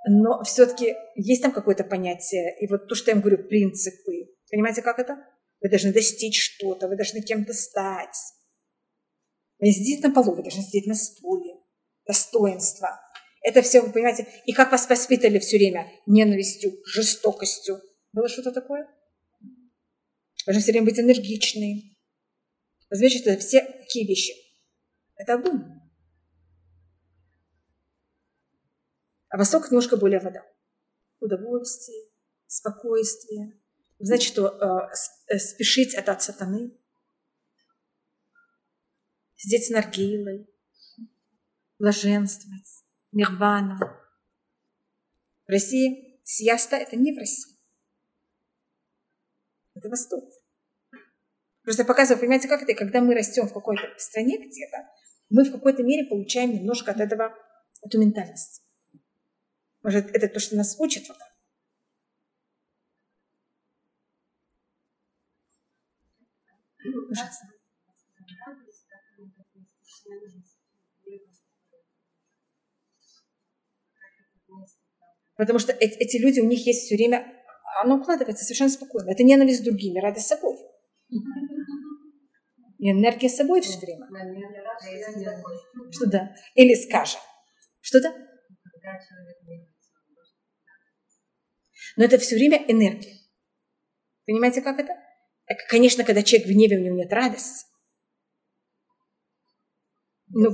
[0.09, 2.57] Но все-таки есть там какое-то понятие.
[2.61, 4.35] И вот то, что я вам говорю, принципы.
[4.51, 5.19] Понимаете, как это?
[5.61, 8.17] Вы должны достичь что-то, вы должны кем-то стать.
[9.59, 11.55] Вы не сидите на полу, вы должны сидеть на стуле.
[12.07, 13.01] Достоинство.
[13.43, 17.81] Это все, вы понимаете, и как вас воспитали все время ненавистью, жестокостью.
[18.13, 18.89] Было что-то такое?
[19.41, 21.92] Вы должны все время быть энергичны.
[22.93, 24.35] Возьмите, это все такие вещи.
[25.15, 25.65] Это огонь.
[29.31, 30.45] А Восток немножко более вода.
[31.19, 32.11] Удовольствие,
[32.47, 33.59] спокойствие.
[33.99, 34.91] Значит, что
[35.29, 36.79] э, спешить это от сатаны.
[39.37, 40.47] Сидеть с наргилой,
[41.79, 43.79] блаженствовать, нирвана.
[45.47, 47.57] В России сияста– это не в России.
[49.77, 50.42] Это Восток.
[51.63, 54.89] Просто показываю, понимаете, как это, когда мы растем в какой-то стране где-то,
[55.31, 57.35] мы в какой-то мере получаем немножко от этого,
[57.83, 58.63] эту ментальность.
[59.83, 61.17] Может, это то, что нас учат вот
[67.11, 67.49] Ужасно.
[75.37, 77.27] Потому что эти, эти люди, у них есть все время,
[77.83, 79.11] оно укладывается совершенно спокойно.
[79.11, 80.57] Это ненависть с другими, радость собой.
[82.83, 84.09] И энергия с собой все время.
[85.93, 86.35] Что да?
[86.57, 87.21] Или скажем.
[87.81, 88.13] Что-то?
[91.97, 93.21] Но это все время энергия.
[94.27, 94.95] Понимаете, как это?
[95.69, 97.67] Конечно, когда человек в гневе, у него нет радости.
[100.31, 100.51] Ну,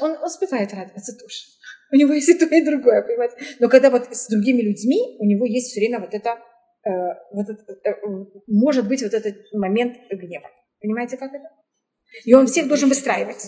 [0.00, 1.36] он успевает радоваться тоже.
[1.92, 3.36] У него есть и то, и другое, понимаете?
[3.60, 6.53] Но когда вот с другими людьми, у него есть все время вот это, э,
[7.32, 7.92] вот это э,
[8.46, 10.50] может быть вот этот момент гнева.
[10.80, 11.48] Понимаете, как это?
[12.24, 13.40] И он всех должен выстраивать.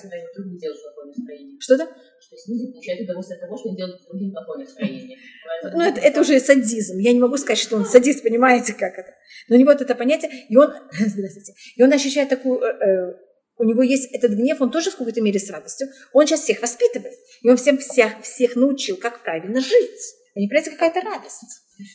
[1.61, 1.85] Что-то?
[1.85, 5.19] Что есть люди получают удовольствие от того, что они делают другим плохое настроение.
[5.63, 6.99] Ну, это, это уже садизм.
[6.99, 9.13] Я не могу сказать, что он садист, понимаете, как это.
[9.49, 13.15] Но у него вот это понятие, и он, здравствуйте, и он ощущает такую, э, э,
[13.59, 15.89] у него есть этот гнев, он тоже в какой-то мере с радостью.
[16.13, 17.15] Он сейчас всех воспитывает.
[17.43, 20.01] И он всем всех, всех научил, как правильно жить.
[20.37, 21.45] Не понимаете, какая-то радость.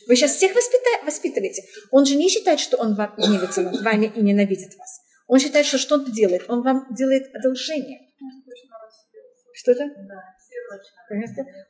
[0.08, 1.62] Вы сейчас всех воспита- воспитываете.
[1.92, 5.00] Он же не считает, что он вам гневится над вами и ненавидит вас.
[5.28, 6.50] Он считает, что что он делает?
[6.50, 8.10] Он вам делает одолжение.
[9.54, 9.88] Что-то?
[10.08, 10.22] Да,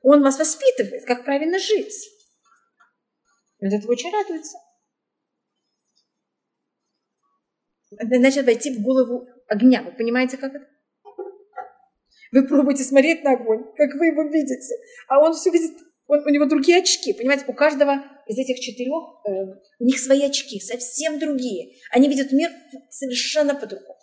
[0.03, 2.09] Он вас воспитывает, как правильно жить.
[3.61, 4.57] И этого очень радуется.
[7.91, 9.83] начал войти в голову огня.
[9.83, 10.67] Вы понимаете, как это?
[12.33, 14.75] Вы пробуете смотреть на огонь, как вы его видите,
[15.07, 15.77] а он все видит,
[16.07, 17.13] он, у него другие очки.
[17.13, 19.31] Понимаете, у каждого из этих четырех, э,
[19.79, 21.77] у них свои очки, совсем другие.
[21.91, 22.51] Они видят мир
[22.91, 23.99] совершенно по-другому.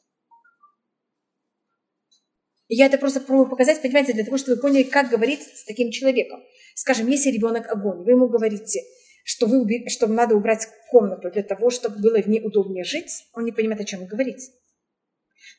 [2.68, 5.66] И я это просто пробую показать, понимаете, для того, чтобы вы поняли, как говорить с
[5.66, 6.40] таким человеком.
[6.76, 8.82] Скажем, если ребенок огонь, вы ему говорите,
[9.24, 13.46] что, вы, что надо убрать комнату для того, чтобы было в ней удобнее жить, он
[13.46, 14.52] не понимает, о чем вы говорите.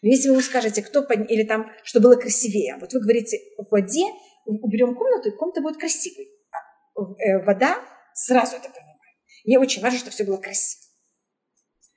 [0.02, 1.30] Но если вы ему скажете, кто под...
[1.30, 4.06] или там, что было красивее, вот вы говорите, в воде
[4.44, 6.30] уберем комнату, и комната будет красивой.
[6.50, 7.80] А э, вода
[8.14, 8.98] сразу это понимает.
[9.44, 10.82] Мне очень важно, чтобы все было красиво.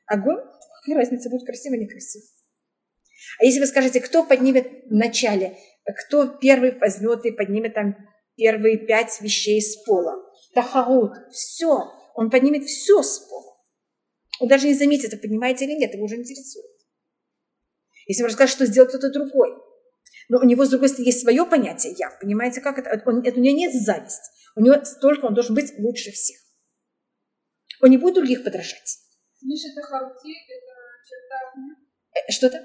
[0.05, 0.43] Огонь,
[0.81, 2.25] какая разница, будет красиво или некрасиво.
[3.39, 5.57] А если вы скажете, кто поднимет в начале,
[6.05, 7.95] кто первый возьмет и поднимет там
[8.35, 10.15] первые пять вещей с пола,
[10.53, 13.57] тахарут, все, он поднимет все с пола.
[14.39, 16.65] Он даже не заметит, это поднимаете или нет, его уже интересует.
[18.07, 19.51] Если он расскажет, что сделал кто-то другой.
[20.33, 22.09] Но у него, с другой стороны, есть свое понятие «я».
[22.19, 22.89] Понимаете, как это?
[23.05, 23.39] Он, это?
[23.39, 24.31] У него нет зависть.
[24.55, 26.39] У него столько, он должен быть лучше всех.
[27.83, 28.97] Он не будет других подражать.
[29.43, 30.73] Миша, это харти, это
[31.07, 31.37] черта.
[32.15, 32.57] Э, что-то?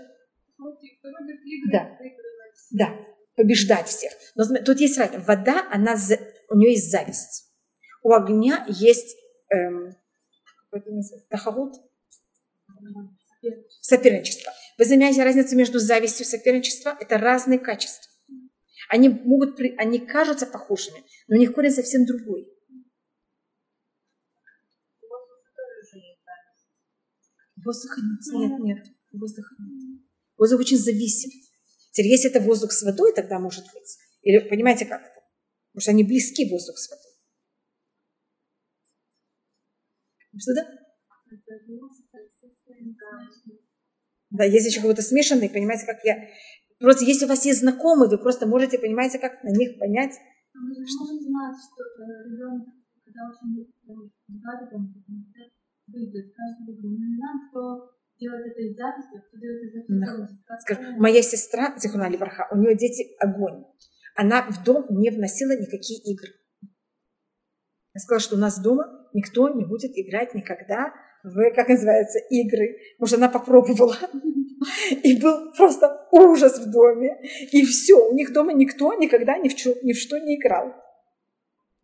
[1.70, 1.98] Да.
[2.70, 2.98] Да.
[3.36, 4.12] Побеждать всех.
[4.34, 5.20] Но тут есть разница.
[5.26, 5.94] Вода, она,
[6.48, 7.52] у нее есть зависть.
[8.02, 9.14] У огня есть
[9.50, 9.94] эм,
[11.28, 11.74] тахавут,
[13.82, 14.54] соперничество.
[14.78, 16.96] Вы замечаете разницу между завистью и соперничеством?
[17.00, 18.12] Это разные качества.
[18.88, 22.48] Они могут, они кажутся похожими, но у них корень совсем другой.
[27.56, 30.00] Воздуха нет, нет, нет, воздуха нет.
[30.38, 31.30] Воздух очень зависим.
[31.90, 33.98] Теперь, если это воздух с водой, тогда может быть.
[34.22, 35.20] Или понимаете, как это?
[35.72, 37.12] Потому что они близки, воздух с водой.
[40.38, 40.78] Что да?
[44.30, 46.28] Да, есть еще какой-то смешанный, понимаете, как я...
[46.78, 50.14] Просто если у вас есть знакомые, вы просто можете, понимаете, как на них понять.
[50.54, 52.68] А мы же можем знать, что э, ребенок,
[53.04, 53.64] когда очень э,
[55.88, 60.38] выйдет каждый день, мы не знаем, кто делает это из зависти, кто делает из зависти.
[60.60, 63.64] Скажем, моя сестра, Зихуна Либраха, у нее дети огонь.
[64.14, 66.32] Она в дом не вносила никакие игры.
[67.94, 72.78] Я сказала, что у нас дома никто не будет играть никогда в, как называется, игры.
[72.98, 73.96] Может, она попробовала.
[75.02, 77.20] И был просто ужас в доме.
[77.52, 80.74] И все, у них дома никто никогда ни в, что, ни в что не играл.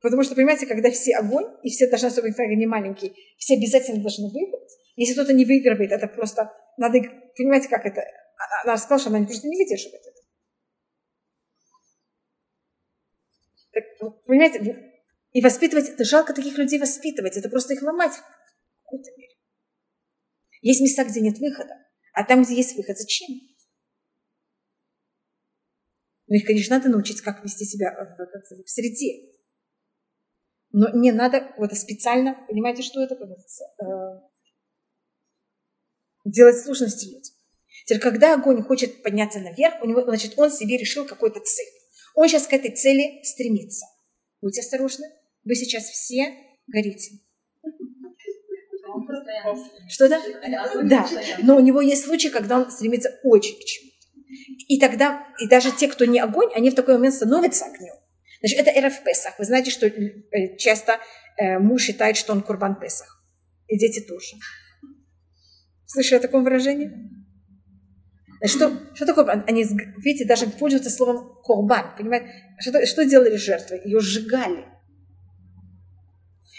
[0.01, 4.03] Потому что, понимаете, когда все огонь, и все должны, особенно если они маленькие, все обязательно
[4.03, 4.71] должны выиграть.
[4.97, 6.99] Если кто-то не выигрывает, это просто надо,
[7.37, 8.03] понимаете, как это?
[8.65, 10.21] Она сказала, что она просто не выдерживает это.
[13.73, 14.93] Так, понимаете,
[15.33, 19.24] и воспитывать, это жалко таких людей воспитывать, это просто их ломать в какой-то мере.
[20.65, 21.75] Есть места, где нет выхода,
[22.15, 23.29] а там, где есть выход, зачем?
[26.27, 29.31] Ну, их, конечно, надо научить, как вести себя в, среде.
[30.73, 33.15] Но не надо вот специально, понимаете, что это?
[33.15, 34.21] Э,
[36.25, 37.35] делать сложности людям.
[37.85, 41.69] Теперь, когда огонь хочет подняться наверх, у него, значит, он себе решил какую-то цель.
[42.15, 43.85] Он сейчас к этой цели стремится.
[44.41, 45.13] Будьте осторожны.
[45.45, 46.35] Вы сейчас все
[46.67, 47.21] горите.
[49.89, 50.21] Что да?
[50.83, 51.09] Да.
[51.43, 53.91] Но у него есть случаи, когда он стремится очень к чему.
[54.69, 57.95] И тогда, и даже те, кто не огонь, они в такой момент становятся огнем.
[58.41, 59.39] Значит, это эра в Песах.
[59.39, 60.99] Вы знаете, что э, часто
[61.39, 63.23] э, муж считает, что он курбан Песах.
[63.69, 64.37] И дети тоже.
[65.87, 66.91] Слышали о таком выражении?
[68.45, 69.45] Что, что такое?
[69.47, 71.95] Они, видите, даже пользуются словом корбан.
[71.97, 72.27] Понимаете?
[72.59, 73.81] Что, что делали жертвы?
[73.85, 74.67] Ее сжигали.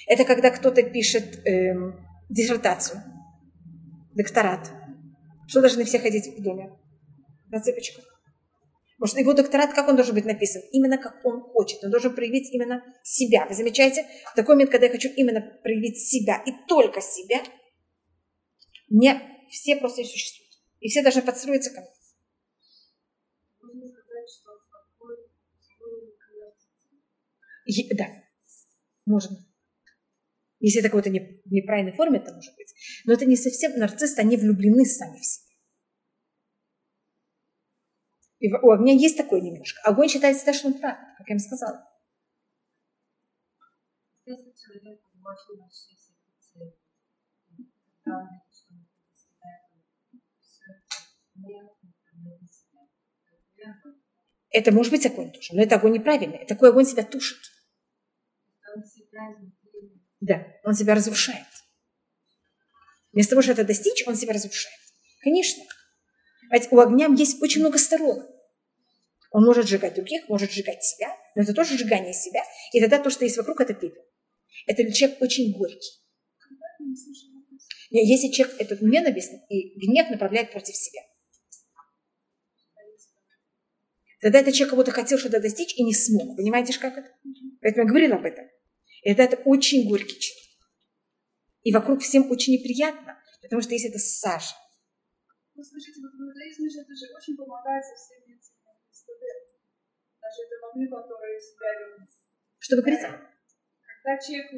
[0.08, 3.02] Это когда кто-то пишет эм, диссертацию,
[4.14, 4.72] докторат.
[5.48, 6.78] Что должны все ходить в доме?
[7.50, 8.06] На цепочках.
[8.98, 10.62] Потому что его докторат, как он должен быть написан?
[10.72, 11.84] Именно как он хочет.
[11.84, 13.46] Он должен проявить именно себя.
[13.46, 14.06] Вы замечаете?
[14.32, 17.44] В такой момент, когда я хочу именно проявить себя и только себя,
[18.90, 20.54] мне все просто не существуют.
[20.80, 21.90] И все должны подстроиться ко мне.
[27.98, 28.06] Да,
[29.06, 29.38] можно.
[30.66, 32.74] Если это какой-то не, неправильной форме, это может быть.
[33.06, 35.54] Но это не совсем нарциссы, они влюблены сами в себя.
[38.40, 39.80] И у огня есть такое немножко.
[39.84, 41.88] Огонь считается даже, что он прав, как я им сказала.
[54.50, 56.44] Это может быть огонь тоже, но это огонь неправильный.
[56.48, 57.38] Такой огонь себя тушит.
[60.26, 61.46] Да, он себя разрушает.
[63.14, 64.80] Вместо того, чтобы это достичь, он себя разрушает.
[65.22, 65.64] Конечно.
[66.52, 68.26] Ведь у огня есть очень много сторон.
[69.30, 72.42] Он может сжигать других, может сжигать себя, но это тоже сжигание себя.
[72.74, 74.02] И тогда то, что есть вокруг, это пепел.
[74.66, 76.02] Это человек очень горький.
[77.92, 81.02] Если человек этот ненавистный и гнев направляет против себя.
[84.22, 86.36] Тогда этот человек кого-то хотел что-то достичь и не смог.
[86.36, 87.12] Понимаете, как это?
[87.62, 88.46] Поэтому я говорила об этом.
[89.06, 90.50] И это, это очень горький человек.
[91.62, 94.58] И вокруг всем очень неприятно, потому что есть это сажа.
[95.54, 100.56] Ну, слушайте, вот в иудаизме же это же очень помогает со всеми этими Даже это
[100.66, 102.10] могли, которые себя любят.
[102.58, 103.06] Что вы говорите?
[103.06, 104.58] Когда человек в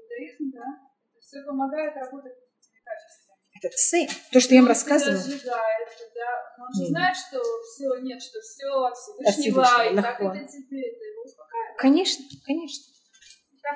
[0.00, 0.64] иудаизм, да,
[1.12, 3.36] это все помогает работать с этими качествами.
[3.52, 4.08] Это цель.
[4.32, 5.20] То, что я вам рассказывала.
[5.20, 6.56] Зажигает, да.
[6.56, 6.88] Но он же Нет.
[6.88, 7.36] знает, что
[7.68, 11.76] все, нет, что все от От Всевышнего, Всевышнего, и так это тебе, это его успокаивает.
[11.76, 12.99] Конечно, конечно.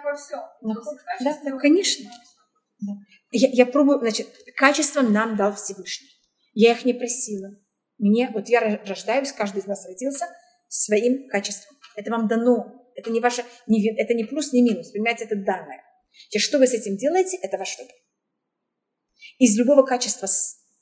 [0.05, 0.41] Во всем.
[0.62, 0.91] Легко.
[1.20, 2.11] Да, да, конечно.
[3.30, 6.09] Я, я пробую, значит, качество нам дал Всевышний.
[6.53, 7.51] Я их не просила.
[7.99, 10.26] Мне, вот я ро- рождаюсь, каждый из нас родился
[10.68, 11.76] своим качеством.
[11.97, 12.80] Это вам дано.
[12.97, 14.91] Это не ваше, не, это не плюс, не минус.
[14.93, 15.82] Понимаете, это данное.
[16.28, 17.95] Теперь, что вы с этим делаете, это ваш выбор.
[19.39, 20.28] Из любого качества,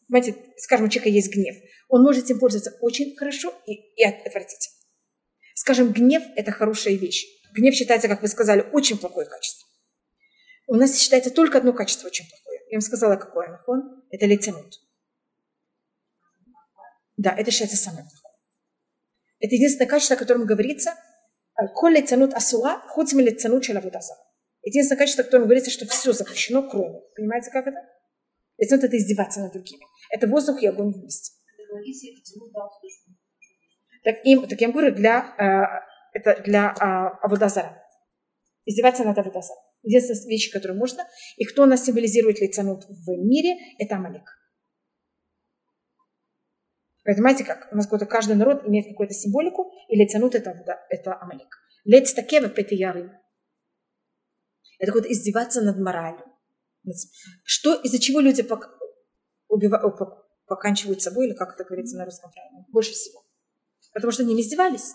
[0.08, 1.56] понимаете, скажем, у человека есть гнев.
[1.88, 4.76] Он может этим пользоваться очень хорошо и, и от- отвратительно.
[5.54, 7.24] Скажем, гнев– это хорошая вещь.
[7.52, 9.68] Гнев считается, как вы сказали, очень плохое качество.
[10.66, 12.60] У нас считается только одно качество очень плохое.
[12.70, 14.02] Я вам сказала, какое нахон.
[14.10, 14.74] Это лицемут.
[17.16, 18.34] Да, это считается самое плохое.
[19.40, 20.94] Это единственное качество, о котором говорится
[21.74, 24.14] «Коль лицанут асуа, хоть ми лицанут шалавудаза».
[24.62, 27.00] Единственное качество, о котором говорится, что все запрещено, кроме.
[27.16, 27.78] Понимаете, как это?
[28.56, 29.84] Лицанут– это издеваться над другими.
[30.10, 31.32] Это воздух и огонь вместе.
[34.04, 37.82] Так, им, так я говорю, для, э, это для э, Авудазара.
[38.64, 39.62] Издеваться над Авудазаром.
[39.82, 41.06] Единственная вещь, которую можно.
[41.36, 44.28] И кто нас символизирует лицанут в мире, это Амалик.
[47.04, 47.68] Понимаете, как?
[47.72, 50.50] У нас какой-то каждый народ имеет какую-то символику, и лицанут это,
[50.88, 51.58] это Амалик.
[51.84, 53.10] Лец такева петияры.
[54.78, 56.24] Это вот издеваться над моралью.
[57.44, 58.70] Что, из-за чего люди пок-
[59.48, 62.66] убива- о, пок- поканчивают собой, или как это говорится на русском правильно?
[62.68, 63.24] Больше всего.
[63.92, 64.94] Потому что они издевались.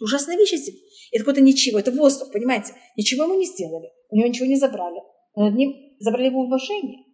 [0.00, 0.54] Ужасная вещь.
[0.54, 2.74] Это какое-то ничего, это воздух, понимаете?
[2.96, 5.00] Ничего ему не сделали, у него ничего не забрали.
[5.36, 7.04] Но над ним забрали его уважение.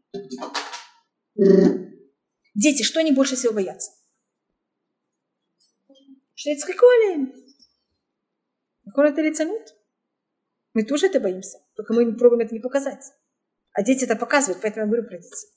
[2.54, 3.90] Дети, что они больше всего боятся?
[6.34, 7.34] Что это скакали?
[8.84, 9.62] Какой это лицанут?
[10.72, 13.02] Мы тоже это боимся, только мы пробуем это не показать.
[13.72, 15.50] А дети это показывают, поэтому я говорю про детей.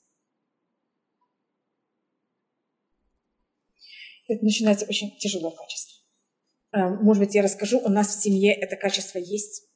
[4.28, 5.99] Это начинается очень тяжелое качество.
[6.72, 9.66] А, Может быть, я расскажу, у нас в семье это качество есть.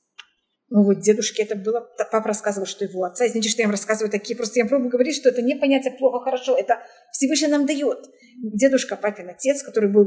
[0.70, 1.80] Ну вот дедушке это было,
[2.10, 5.14] папа рассказывал, что его отца, извините, что я вам рассказываю такие, просто я пробую говорить,
[5.14, 6.80] что это не понятие плохо, хорошо, это
[7.12, 7.98] Всевышний нам дает.
[8.42, 10.06] Дедушка, папин отец, который был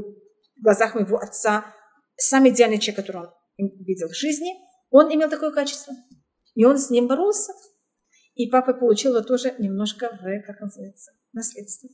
[0.57, 1.73] в глазах моего отца
[2.17, 4.55] самый идеальный человек, который он видел в жизни,
[4.89, 5.93] он имел такое качество.
[6.55, 7.53] И он с ним боролся.
[8.33, 11.89] И папа получил его тоже немножко в, как называется, наследство.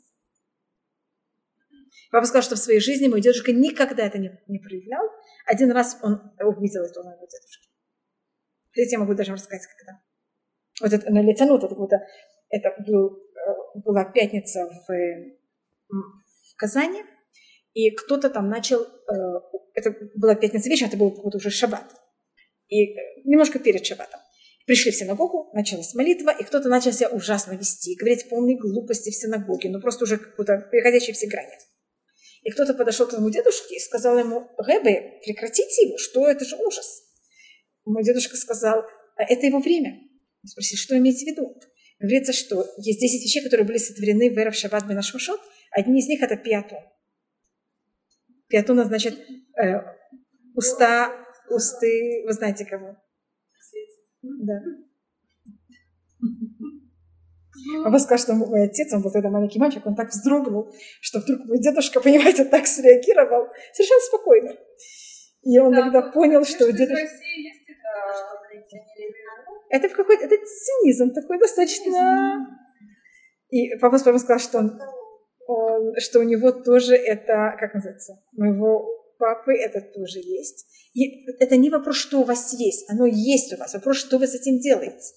[2.14, 5.04] Папа сказал, что в своей жизни мой дедушка никогда это не, не проявлял.
[5.48, 7.70] Один раз он увидел это у моего дедушки.
[8.72, 10.00] Здесь я могу даже рассказать, когда.
[10.80, 12.06] Вот это на лицанут, это, будто,
[12.50, 14.94] это был, э, была пятница в,
[15.90, 17.04] в Казани,
[17.74, 21.96] и кто-то там начал, э, это была пятница вечером, это был какой-то уже шаббат,
[22.68, 24.20] и э, немножко перед шаббатом.
[24.68, 29.16] Пришли в синагогу, началась молитва, и кто-то начал себя ужасно вести, говорить полные глупости в
[29.16, 31.58] синагоге, ну просто уже какую-то переходящие все грани.
[32.44, 36.58] И кто-то подошел к своему дедушке и сказал ему, Рэбе, прекратите его, что это же
[36.58, 37.04] ужас.
[37.86, 38.84] Мой дедушка сказал,
[39.16, 40.02] «А это его время.
[40.44, 41.60] Он спросил, что имеете в виду?
[42.00, 45.40] Говорится, что есть 10 вещей, которые были сотворены в Эров Шаббат Бен Ашмашот.
[45.72, 46.80] Одни из них это пиатон.
[48.50, 49.18] Пиатон значит
[49.58, 49.80] э,
[50.54, 51.14] уста,
[51.50, 52.98] усты, вы знаете кого?
[54.22, 54.60] Да.
[57.84, 61.46] Папа сказал, что мой отец, он был тогда маленький мальчик, он так вздрогнул, что вдруг
[61.46, 64.58] мой дедушка, понимаете, так среагировал, совершенно спокойно.
[65.44, 67.02] И он Да, тогда ну, понял, что дедушка...
[67.02, 67.14] Есть
[69.70, 69.90] это...
[69.90, 72.48] В какой-то, это цинизм такой достаточно...
[73.50, 74.80] И папа папой сказал, что он,
[75.48, 78.88] он- что у него тоже это, как называется, у моего
[79.20, 80.66] папы это тоже есть.
[80.94, 84.28] И это не вопрос, что у вас есть, оно есть у вас, вопрос, что вы
[84.28, 85.14] с этим делаете.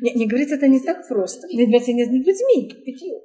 [0.00, 1.46] Не, не говорить это не так просто.
[1.48, 3.22] Не говорить не людьми, питью.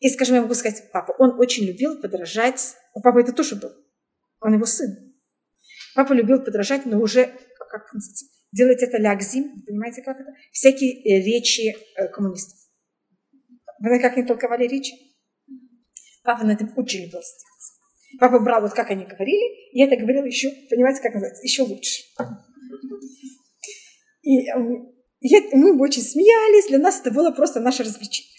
[0.00, 3.70] И, скажем, я могу сказать, папа, он очень любил подражать, у папы это тоже был,
[4.40, 4.90] он его сын.
[5.94, 7.24] Папа любил подражать, но уже,
[7.58, 7.90] как
[8.52, 10.30] делать это лягзим, понимаете, как это?
[10.52, 12.58] Всякие э, речи э, коммунистов.
[13.80, 14.94] Вы как они толковали речи?
[16.22, 18.20] Папа на этом очень любил сделать.
[18.20, 22.02] Папа брал вот как они говорили, и это говорил еще, понимаете, как называется, еще лучше.
[24.22, 24.46] И
[25.20, 28.32] я, мы бы очень смеялись, для нас это было просто наше развлечение.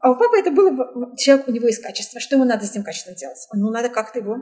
[0.00, 2.20] А у папы это было, человек, у него есть качество.
[2.20, 3.38] Что ему надо с этим качеством делать?
[3.52, 4.36] Ему надо как-то его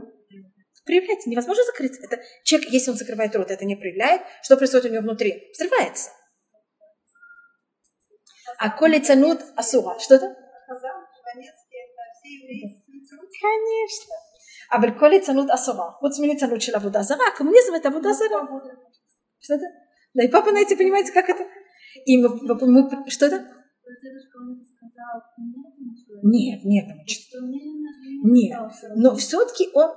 [0.84, 1.26] проявлять.
[1.26, 1.98] Невозможно закрыть.
[1.98, 4.22] Это человек, если он закрывает рот, это не проявляет.
[4.42, 5.50] Что происходит у него внутри?
[5.52, 6.10] Взрывается.
[8.58, 9.98] А коли тянут асура.
[9.98, 10.34] Что-то?
[13.40, 14.14] Конечно.
[14.70, 15.96] А коли тянут асура.
[16.00, 17.34] Вот смели тянут шел авуда зара.
[17.36, 18.48] Коммунизм это авуда зара.
[20.16, 21.44] Да и папа, знаете, понимаете, как это?
[22.06, 23.36] И мы, мы что-то?
[26.22, 27.06] Нет, нет, нет.
[28.96, 29.90] Но все-таки он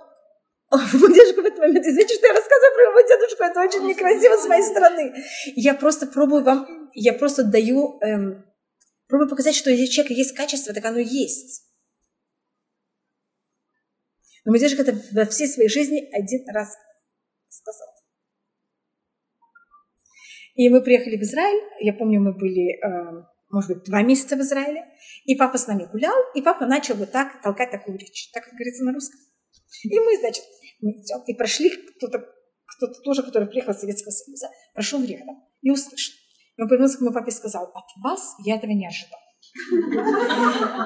[0.71, 4.35] мой дедушка в этот момент, извините, что я рассказываю про моего дедушку, это очень некрасиво
[4.35, 5.13] с моей стороны.
[5.55, 8.45] Я просто пробую вам, я просто даю, эм,
[9.07, 11.63] пробую показать, что если у человека есть качество, так оно есть.
[14.45, 16.75] Но мой дедушка это во всей своей жизни один раз
[17.47, 17.98] сказал.
[20.59, 24.41] И мы приехали в Израиль, я помню, мы были, э, может быть, два месяца в
[24.41, 24.83] Израиле,
[25.23, 28.55] и папа с нами гулял, и папа начал вот так толкать такую речь, так как
[28.55, 29.21] говорится на русском.
[29.85, 30.43] И мы, значит,
[30.81, 32.25] мы идем, и прошли кто-то,
[32.65, 36.13] кто-то тоже, который приехал из Советского Союза, прошел рядом и услышал.
[36.57, 39.19] И он повернулся к моему папе и сказал, от вас я этого не ожидал.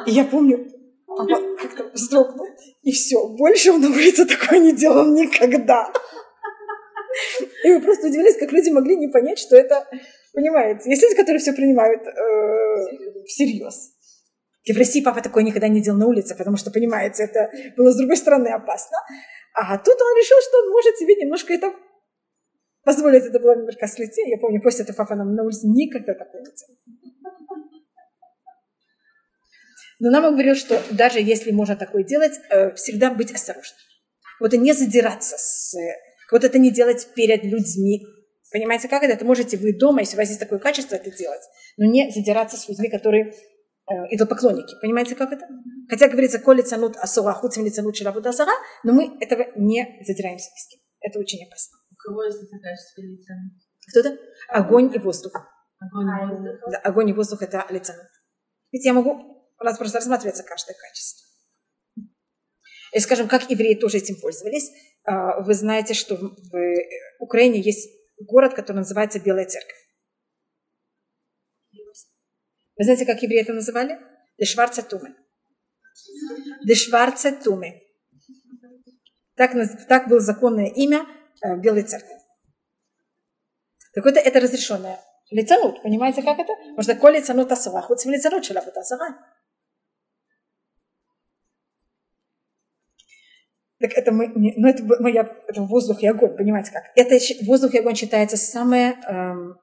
[0.05, 0.69] И я помню,
[1.07, 2.45] папа как-то вздрогнул,
[2.83, 5.91] и все, больше он на улице такое не делал никогда.
[7.63, 9.87] И мы просто удивились, как люди могли не понять, что это,
[10.33, 13.91] понимаете, есть люди, которые все принимают э, всерьез.
[14.63, 17.91] И в России папа такое никогда не делал на улице, потому что, понимаете, это было
[17.91, 18.97] с другой стороны опасно.
[19.53, 21.73] А тут он решил, что он может себе немножко это
[22.83, 23.25] позволить.
[23.25, 24.27] Это было немножко слететь.
[24.27, 26.79] Я помню, после этого папа нам на улице никогда такое не делал.
[29.99, 33.77] Но нам он говорил, что даже если можно такое делать, э, всегда быть осторожным.
[34.39, 35.77] Вот и не задираться с...
[36.33, 38.05] Вот это не делать перед людьми.
[38.51, 39.13] Понимаете, как это?
[39.13, 41.41] Это можете вы дома, если у вас есть такое качество, это делать.
[41.77, 43.33] Но не задираться с людьми, которые
[43.85, 44.75] Э, идолопоклонники.
[44.81, 45.45] Понимаете, как это?
[45.89, 48.53] Хотя говорится, коли цанут асура, хуцем ли цанут шилабуда сара,
[48.83, 50.79] но мы этого не задираемся ни с кем.
[51.01, 51.77] Это очень опасно.
[51.91, 53.33] У кого есть это качество лица?
[53.89, 54.17] Кто-то?
[54.47, 55.33] Огонь и воздух.
[55.79, 56.71] Огонь и воздух.
[56.71, 57.93] Да, огонь и воздух это лица.
[58.71, 59.11] Ведь я могу,
[59.59, 61.27] у нас просто рассматривается каждое качество.
[62.93, 64.71] И скажем, как евреи тоже этим пользовались.
[65.05, 66.31] А, вы знаете, что в
[67.19, 67.89] Украине есть
[68.19, 69.77] город, который называется Белая Церковь.
[72.77, 73.99] Вы знаете, как евреи это называли?
[74.37, 75.15] Дешварца туме.
[76.65, 77.81] Дешварца туме.
[79.35, 79.51] Так,
[79.87, 81.05] так было законное имя
[81.43, 82.15] э, Белой Церкви.
[83.93, 84.99] Так вот, это разрешенное.
[85.29, 86.53] Лицанут, понимаете, как это?
[86.53, 89.17] Потому что коли лицанут асава, хоть лицанут шелафут асава.
[93.83, 96.83] Так это мы, ну это, моя, это воздух и огонь, понимаете как?
[96.95, 99.57] Это воздух и огонь считается самое эм,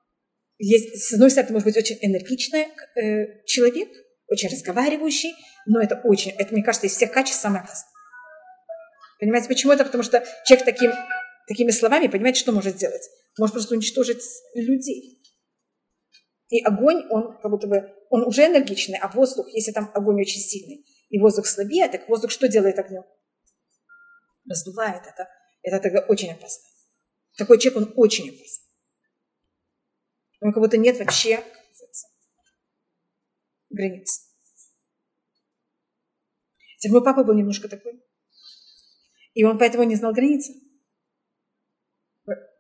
[0.59, 2.67] есть, с одной стороны, может быть очень энергичный
[2.97, 3.89] э, человек,
[4.29, 5.33] очень разговаривающий,
[5.65, 7.89] но это очень, это, мне кажется, из всех качеств самое опасное.
[9.21, 9.87] Понимаете, почему это?
[9.87, 10.93] Потому что человек таким,
[11.49, 13.09] такими словами, понимаете, что может сделать?
[13.39, 14.23] Может просто уничтожить
[14.55, 15.23] людей.
[16.51, 20.41] И огонь, он как будто бы, он уже энергичный, а воздух, если там огонь очень
[20.41, 23.05] сильный, и воздух слабее, так воздух что делает огнем?
[24.51, 25.29] Раздувает это.
[25.63, 26.69] Это тогда очень опасно.
[27.37, 28.69] Такой человек, он очень опасный.
[30.41, 31.45] У него как будто нет вообще
[33.69, 34.27] границ.
[36.79, 38.03] Теперь мой папа был немножко такой.
[39.35, 40.53] И он поэтому не знал границы.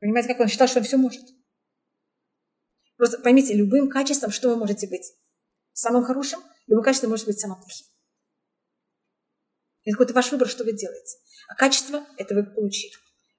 [0.00, 1.24] Понимаете, как он считал, что он все может.
[2.96, 5.12] Просто поймите, любым качеством, что вы можете быть?
[5.72, 7.86] Самым хорошим, любым качеством может быть самым плохим.
[9.82, 11.18] Это какой-то ваш выбор, что вы делаете.
[11.50, 12.92] А качество– это вы получили.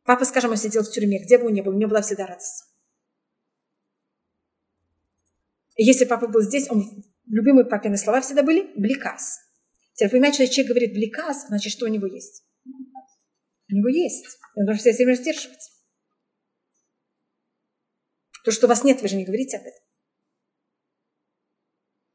[0.04, 2.66] Папа, скажем, сидел в тюрьме, где бы он ни был, у него была всегда радость.
[5.78, 6.84] Если папа был здесь, он,
[7.26, 9.40] любимые папины слова всегда были «бликас».
[9.94, 12.44] Теперь понимаете, что человек говорит «бликас», значит, что у него есть?
[12.66, 14.26] У него есть.
[14.58, 15.72] Он должен себя время сдерживать.
[18.44, 19.84] То, что у вас нет, вы же не говорите об этом.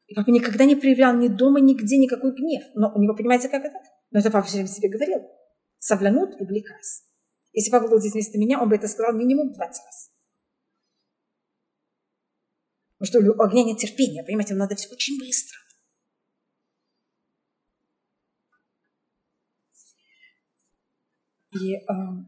[0.08, 2.64] И папа никогда не проявлял ни дома, нигде никакой гнев.
[2.74, 3.78] Но у него, понимаете, как это?
[4.10, 5.26] Но это папа все время себе говорил.
[5.86, 7.04] Савлянут и бликас.
[7.52, 10.10] Если папа был здесь вместо меня, он бы это сказал минимум 20 раз.
[12.98, 15.56] Потому что у огня нет терпения, понимаете, надо все очень быстро.
[21.52, 21.84] И, э,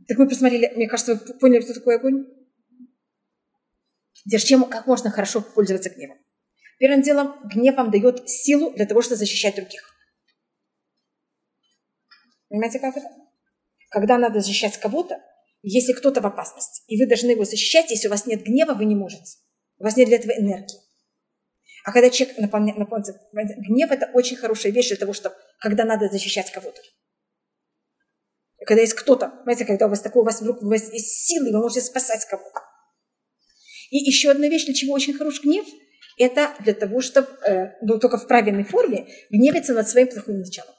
[0.06, 2.26] так мы посмотрели, мне кажется, вы поняли, кто такой огонь?
[4.38, 6.18] Чем, как можно хорошо пользоваться гневом?
[6.78, 9.82] Первым делом, гнев вам дает силу для того, чтобы защищать других.
[12.48, 13.28] Понимаете, как это?
[13.89, 15.20] Когда надо защищать кого-то,
[15.62, 18.84] если кто-то в опасности, и вы должны его защищать, если у вас нет гнева, вы
[18.84, 19.39] не можете.
[19.78, 20.78] У вас нет для этого энергии.
[21.84, 26.09] А когда человек наполняет, наполняется, гнев это очень хорошая вещь для того, чтобы, когда надо
[26.09, 26.80] защищать кого-то.
[28.66, 31.53] Когда есть кто-то, понимаете, когда у вас такой, у вас вдруг у вас есть силы,
[31.53, 32.61] вы можете спасать кого-то.
[33.91, 35.66] И еще одна вещь, для чего очень хорош гнев,
[36.18, 40.74] это для того, чтобы, э, ну, только в правильной форме, гневиться над своим плохим началом.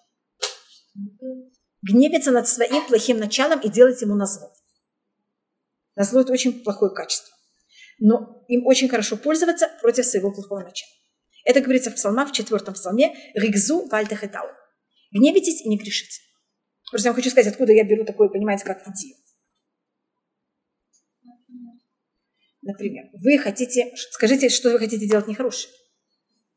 [1.81, 4.53] Гневиться над своим плохим началом и делать ему назло.
[5.95, 7.33] Назло– это очень плохое качество.
[7.99, 10.91] Но им очень хорошо пользоваться против своего плохого начала.
[11.45, 14.47] Это говорится в псалмах, в четвертом псалме «Ригзу вальтахетау».
[15.11, 16.21] Гневитесь и не грешите.
[16.91, 19.15] Просто я вам хочу сказать, откуда я беру такое, понимаете, как идею.
[22.61, 25.73] Например, вы хотите, скажите, что вы хотите делать нехорошее.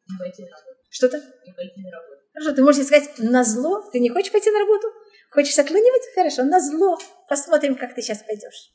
[0.08, 0.78] Не пойти на работу.
[0.90, 1.16] Что-то?
[1.18, 2.22] Не пойти на работу.
[2.34, 4.88] Хорошо, ты можешь сказать, на зло, ты не хочешь пойти на работу?
[5.32, 6.14] Хочешь отлынивать?
[6.14, 6.98] Хорошо, на зло.
[7.28, 8.72] Посмотрим, как ты сейчас пойдешь.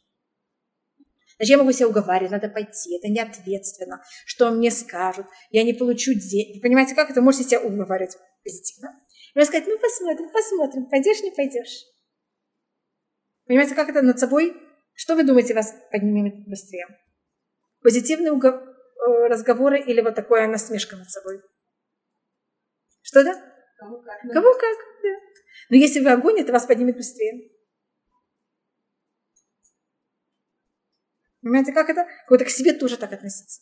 [1.37, 5.73] Значит, я могу себя уговаривать, надо пойти, это не ответственно, что мне скажут, я не
[5.73, 6.55] получу денег.
[6.55, 7.21] Вы понимаете, как это?
[7.21, 8.99] Можете себя уговаривать позитивно.
[9.35, 11.83] И сказать, ну посмотрим, посмотрим, пойдешь, не пойдешь.
[13.45, 14.55] Понимаете, как это над собой?
[14.93, 16.87] Что вы думаете, вас поднимет быстрее?
[17.83, 18.55] Позитивные угов...
[18.55, 21.39] Э, разговоры или вот такое насмешка над собой?
[23.03, 23.35] Что да?
[23.77, 24.33] Кому как.
[24.33, 24.77] Кого как?
[25.69, 27.49] Но если вы огонь, это вас поднимет быстрее.
[31.41, 32.05] Понимаете, как это?
[32.29, 33.61] Вот к себе тоже так относиться.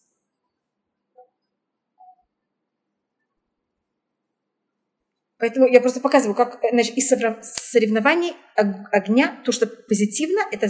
[5.37, 10.67] Поэтому я просто показываю, как значит, из соревнований огня, то, что позитивно, это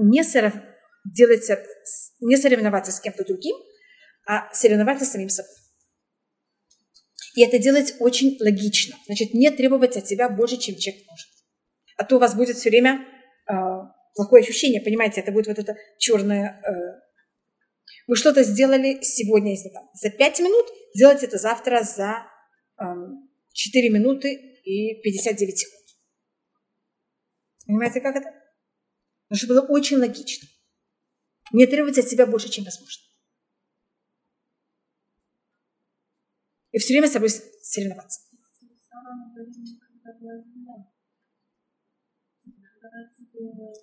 [0.00, 0.54] не сорев...
[1.04, 1.62] делается,
[2.20, 3.56] не соревноваться с кем-то другим,
[4.26, 5.65] а соревноваться с самим собой.
[7.36, 8.96] И это делать очень логично.
[9.04, 11.28] Значит, не требовать от себя больше, чем человек может.
[11.98, 13.06] А то у вас будет все время
[13.46, 13.52] э,
[14.14, 16.62] плохое ощущение, понимаете, это будет вот это черное...
[16.64, 17.00] Э,
[18.06, 22.26] вы что-то сделали сегодня, если там, за 5 минут, сделайте это завтра за
[22.80, 22.84] э,
[23.52, 24.32] 4 минуты
[24.64, 25.84] и 59 секунд.
[27.66, 28.32] Понимаете, как это?
[29.28, 30.48] Потому что было очень логично.
[31.52, 33.02] Не требовать от себя больше, чем возможно.
[36.76, 38.20] И все время с собой соревноваться.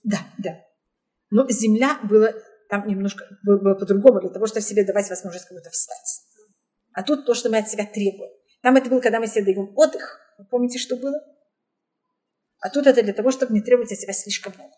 [0.03, 0.63] Да, да.
[1.31, 2.33] Но земля была
[2.69, 6.21] там немножко было, было по-другому, для того, чтобы себе давать возможность кому-то встать.
[6.93, 8.31] А тут то, что мы от себя требуем.
[8.61, 10.19] Там это было, когда мы себе даем отдых.
[10.37, 11.19] Вы помните, что было?
[12.59, 14.75] А тут это для того, чтобы не требовать от себя слишком много.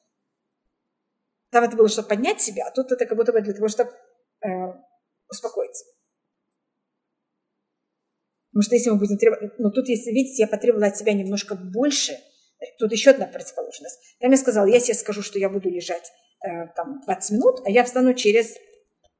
[1.49, 3.91] Там это было, чтобы поднять себя, а тут это как будто бы для того, чтобы
[3.91, 4.47] э,
[5.27, 5.94] успокоиться.
[8.55, 9.59] Потому что если мы будем требовать...
[9.59, 12.17] Ну, тут, если видите, я потребовала от себя немножко больше,
[12.79, 13.99] тут еще одна противоположность.
[14.21, 16.09] Там я сказала, я себе скажу, что я буду лежать
[16.41, 18.55] э, там 20 минут, а я встану через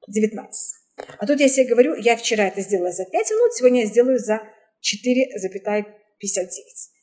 [0.07, 0.75] 19.
[1.19, 4.19] А тут я себе говорю, я вчера это сделала за 5 минут, сегодня я сделаю
[4.19, 4.41] за 4,59.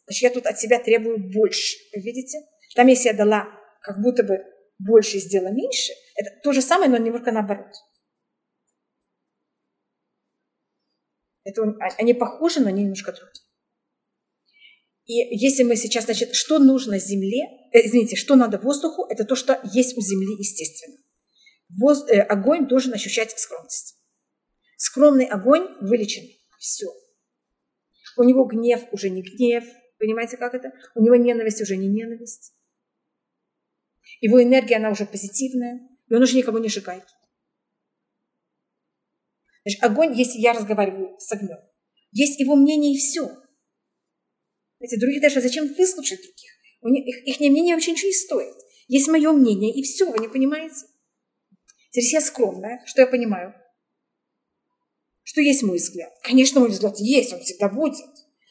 [0.06, 1.76] Значит, я тут от себя требую больше.
[1.94, 2.38] Видите?
[2.74, 3.44] Там, если я дала
[3.82, 4.38] как будто бы
[4.78, 7.74] больше сделала меньше, это то же самое, но немножко наоборот.
[11.44, 13.42] Это, а, они похожи, но они немножко другие.
[15.04, 19.34] И если мы сейчас, значит, что нужно Земле, э, извините, что надо воздуху, это то,
[19.34, 20.96] что есть у Земли естественно.
[21.80, 23.96] Воз, э, огонь должен ощущать скромность.
[24.76, 26.24] Скромный огонь вылечен.
[26.58, 26.86] Все.
[28.16, 29.64] У него гнев уже не гнев.
[29.98, 30.72] Понимаете, как это?
[30.94, 32.52] У него ненависть уже не ненависть.
[34.20, 35.80] Его энергия, она уже позитивная.
[36.08, 37.04] И он уже никого не сжигает.
[39.64, 41.58] Значит, огонь, если я разговариваю с огнем,
[42.10, 43.30] есть его мнение и все.
[44.78, 46.50] Знаете, других даже зачем выслушать других?
[46.80, 48.54] У них, их, их мнение вообще ничего не стоит.
[48.88, 50.86] Есть мое мнение, и все, вы не понимаете?
[51.90, 53.54] Теперь я скромная, что я понимаю?
[55.22, 56.12] Что есть мой взгляд?
[56.22, 57.94] Конечно, мой взгляд есть, он всегда будет.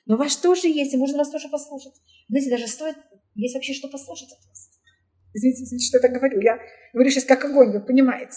[0.05, 1.93] Но ваш тоже есть, и можно вас тоже послушать.
[2.29, 2.95] Знаете, даже стоит,
[3.35, 4.69] есть вообще что послушать от вас.
[5.33, 6.41] Извините, извините, что я так говорю.
[6.41, 6.59] Я
[6.93, 8.35] говорю сейчас как огонь, вы понимаете.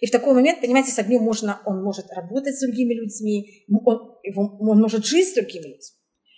[0.00, 4.18] И в такой момент, понимаете, с огнем можно, он может работать с другими людьми, он,
[4.60, 5.80] он может жить с другими людьми.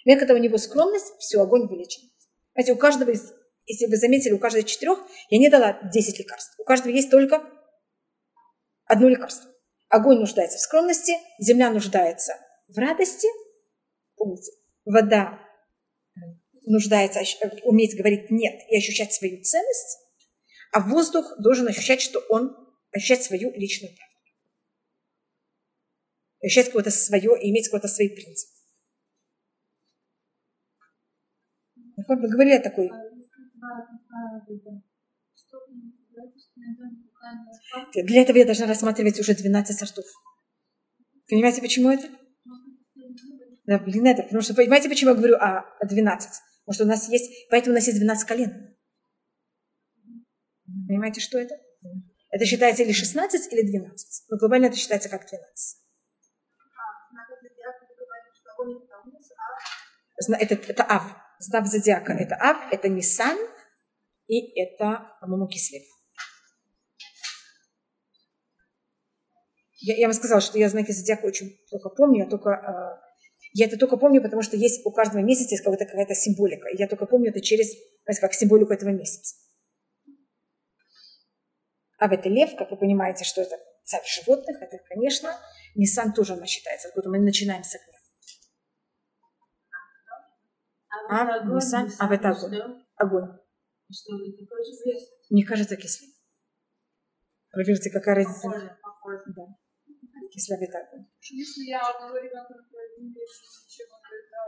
[0.05, 2.09] Но когда у него скромность, все, огонь вылечен.
[2.55, 3.33] Знаете, у каждого из,
[3.67, 4.99] если вы заметили, у каждого из четырех
[5.31, 6.55] я не дала 10 лекарств.
[6.59, 7.43] У каждого есть только
[8.87, 9.51] одно лекарство.
[9.89, 12.35] Огонь нуждается в скромности, земля нуждается
[12.69, 13.29] в радости,
[14.17, 14.53] помните,
[14.85, 15.39] вода
[16.65, 17.21] нуждается
[17.63, 19.99] уметь говорить «нет» и ощущать свою ценность,
[20.73, 22.57] а воздух должен ощущать, что он
[22.93, 24.15] ощущать свою личную правду.
[26.43, 28.51] Ощущать какое-то свое, иметь какой-то свой принцип.
[31.97, 32.91] Мы говорили о такой
[38.05, 40.05] для этого я должна рассматривать уже 12 сортов.
[41.29, 42.09] Понимаете, почему это?
[43.65, 46.31] Да, блин, это, потому что, понимаете, почему я говорю о 12?
[46.65, 48.77] Потому что у нас есть, поэтому у нас есть 12 колен.
[50.87, 51.57] Понимаете, что это?
[52.37, 54.25] Это считается или 16, или 12.
[54.29, 55.79] Но глобально это считается как 12.
[60.39, 61.17] Это, это Ав.
[61.39, 63.39] Знак зодиака это Ав, это Нисан
[64.27, 65.83] и это, по-моему, Кислев.
[69.79, 73.07] Я, я вам сказала, что я знаки зодиака очень плохо помню, я только э,
[73.55, 76.69] я это только помню, потому что есть у каждого месяца есть какая-то, какая-то символика.
[76.77, 77.73] Я только помню это через,
[78.05, 79.46] знаете, как символику этого месяца.
[81.99, 85.35] А в это лев, как вы понимаете, что это царь животных, это, конечно,
[85.75, 87.99] Ниссан тоже она считается, откуда мы начинаем с огня.
[91.09, 92.85] А, Ниссан, а в это огонь.
[92.97, 93.39] Огонь.
[95.31, 96.11] Мне кажется, кислый.
[97.51, 98.49] Проверьте, какая разница.
[98.51, 99.47] Да.
[100.33, 101.07] Кисловый огонь.
[101.21, 102.55] Если я одного ребенка
[102.99, 103.15] не
[103.69, 104.39] чем это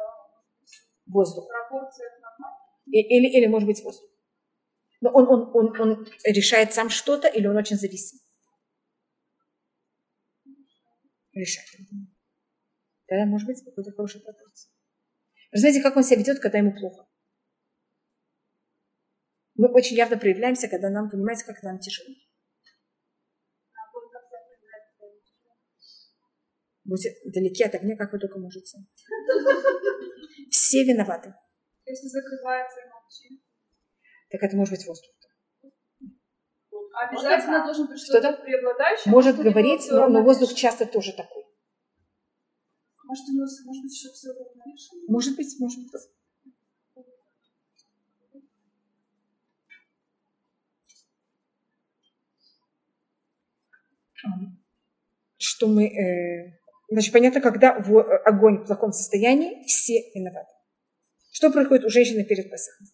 [1.07, 1.49] воздух.
[1.49, 2.11] Пропорция
[2.90, 4.11] или, или, может быть, воздух.
[5.01, 8.18] Но он, он, он, он решает сам что-то или он очень зависим?
[11.32, 11.68] Решает.
[13.07, 14.72] Тогда может быть какой-то хороший пропорция.
[15.53, 17.07] Вы знаете, как он себя ведет, когда ему плохо?
[19.55, 22.14] Мы очень явно проявляемся, когда нам, понимаете, как нам тяжело.
[26.84, 28.78] Будьте далеки от огня, как вы только можете.
[30.51, 31.34] Все виноваты.
[31.84, 33.47] Если закрывается и молчит.
[34.31, 35.11] Так это может быть воздух.
[37.01, 39.12] Обязательно должен быть что-то что преобладающее.
[39.12, 41.45] Может говорить, но, но воздух часто тоже такой.
[43.05, 45.01] Может, у нас, может быть, еще все равновешено?
[45.09, 46.03] Может быть, может быть.
[55.39, 55.87] Что мы...
[55.87, 56.59] Э,
[56.91, 60.53] значит, понятно, когда в, огонь в плохом состоянии, все виноваты.
[61.31, 62.89] Что происходит у женщины перед Песохом?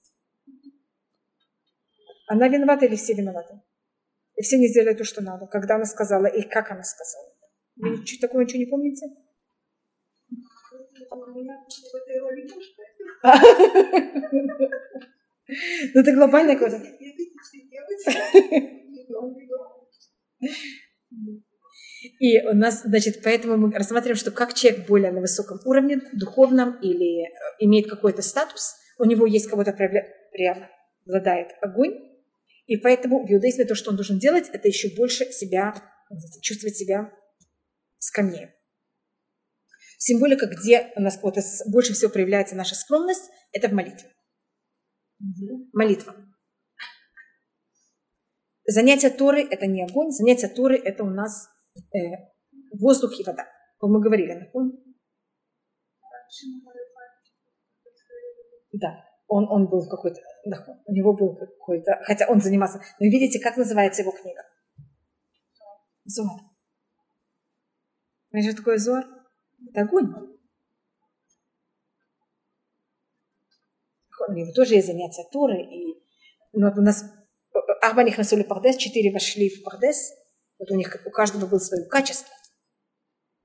[2.27, 3.61] Она виновата или все виноваты?
[4.37, 7.33] И все не сделали то, что надо, когда она сказала и как она сказала.
[7.77, 9.07] Вы ничего, такого ничего не помните?
[15.95, 16.83] Ну это глобальная какое-то.
[22.19, 26.79] И у нас, значит, поэтому мы рассматриваем, что как человек более на высоком уровне, духовном
[26.81, 32.14] или э, имеет какой-то статус, у него есть кого-то преобладает огонь,
[32.67, 35.75] и поэтому в иудаизме то, что он должен делать, это еще больше себя,
[36.41, 37.13] чувствовать себя
[37.99, 38.55] скромнее.
[39.99, 41.37] Символика, где у нас вот
[41.71, 44.13] больше всего проявляется наша скромность, это в молитве.
[45.73, 46.15] Молитва.
[48.67, 51.99] Занятие Торы– это не огонь, занятие Торы– это у нас э,
[52.73, 53.47] воздух и вода.
[53.81, 54.47] Мы говорили, на
[58.73, 59.05] Да,
[59.35, 60.21] он, он был какой-то,
[60.87, 62.81] у него был какой-то, хотя он занимался.
[63.01, 64.43] Но видите, как называется его книга?
[66.05, 66.29] Зор.
[68.31, 69.03] Знаете, что такое зор?
[69.71, 70.07] Это огонь.
[74.29, 76.01] У него тоже есть занятия Торы, и
[76.53, 77.05] ну, вот у нас
[77.83, 80.13] Арба них насули Пардес, четыре вошли в Пардес,
[80.61, 82.33] вот у них у каждого было свое качество.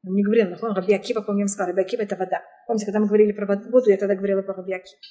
[0.06, 2.44] Он не говорил, нахон Раби Акива, помню, сказал, Раби Акива это вода.
[2.68, 5.02] Помните, когда мы говорили про воду, я тогда говорила про Раби Акива.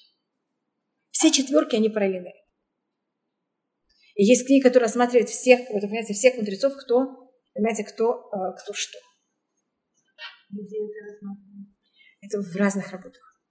[1.18, 2.32] Все четверки, они параллельны.
[4.14, 8.72] И есть книга, которая рассматривает всех, вот, понимаете, всех мудрецов, кто, понимаете, кто, э, кто
[8.72, 8.98] что.
[12.20, 13.42] это в разных работах.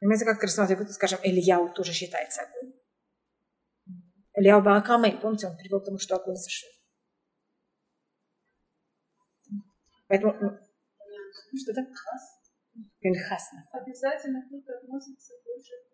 [0.00, 2.80] Понимаете, как рассматривают, скажем, Ильяу тоже считается огонь.
[4.34, 6.70] Ильяу Баракамей, помните, он привел к тому, что огонь сошел.
[10.08, 10.48] Поэтому, ну,
[11.58, 11.82] что это?
[13.00, 13.68] Пинхасна.
[13.72, 15.91] Обязательно кто-то относится больше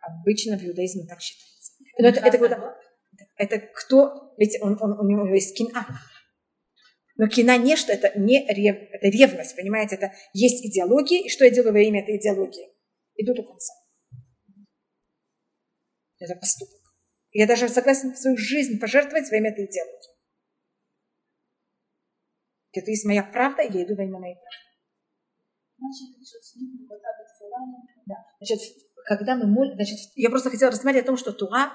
[0.00, 1.72] Обычно в иудаизме так считается.
[1.98, 2.76] Но это, это, это,
[3.36, 5.86] это кто, ведь он, он, у него есть кина.
[7.16, 11.44] Но кина не что, это не рев, это ревность, понимаете, это есть идеология, и что
[11.44, 12.72] я делаю во имя этой идеологии?
[13.16, 13.74] Иду до конца.
[16.20, 16.80] Это поступок.
[17.32, 20.14] Я даже согласен свою жизнь пожертвовать во имя этой идеологии.
[22.72, 24.68] Это есть моя правда, и я иду во имя моей правды.
[28.06, 28.16] Да.
[28.40, 28.60] Значит,
[29.08, 31.72] когда мы молим, значит, я просто хотела рассмотреть о том, что Тура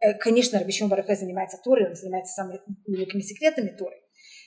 [0.00, 3.96] Э, Конечно, Рабишон Барахе занимается Торой, он занимается самыми великими секретами Торы.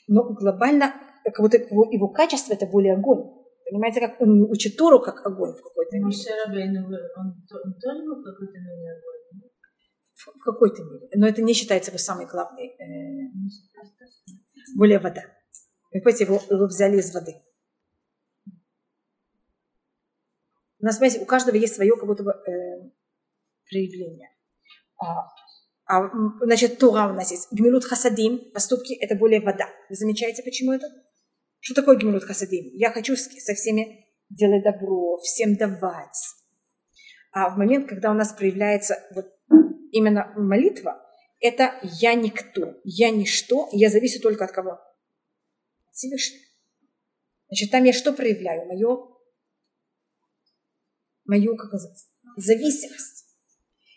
[0.07, 0.93] Но глобально,
[1.25, 3.23] э, как будто его, его качество это более огонь.
[3.69, 6.05] Понимаете, как он учит Тору как огонь в какой-то мере.
[6.05, 9.49] Моше Рабейну, он то- он тоже был какой-то мере огонь?
[10.15, 11.07] В в какой-то мере.
[11.15, 12.67] Но это не считается его самый главный.
[12.67, 13.29] э,
[14.77, 15.21] более вода.
[15.91, 17.33] Вы понимаете, его, его взяли из воды.
[20.79, 22.89] У нас, понимаете, у каждого есть свое как будто бы э,
[23.69, 24.29] проявление.
[24.97, 25.27] А,
[25.85, 26.09] а,
[26.41, 27.47] значит, Тора у нас есть.
[27.51, 29.67] Гмилут хасадим, поступки, это более вода.
[29.89, 30.87] Вы замечаете, почему это?
[31.59, 32.65] Что такое гмилут хасадим?
[32.73, 36.35] Я хочу со всеми делать добро, всем давать.
[37.31, 39.25] А в момент, когда у нас проявляется вот
[39.91, 41.05] именно молитва,
[41.39, 44.71] это я никто, я ничто, я зависю только от кого?
[44.71, 46.43] От Всевышнего.
[47.47, 48.67] Значит, там я что проявляю?
[48.67, 49.18] Мое,
[51.29, 53.25] мою, как называется, зависимость.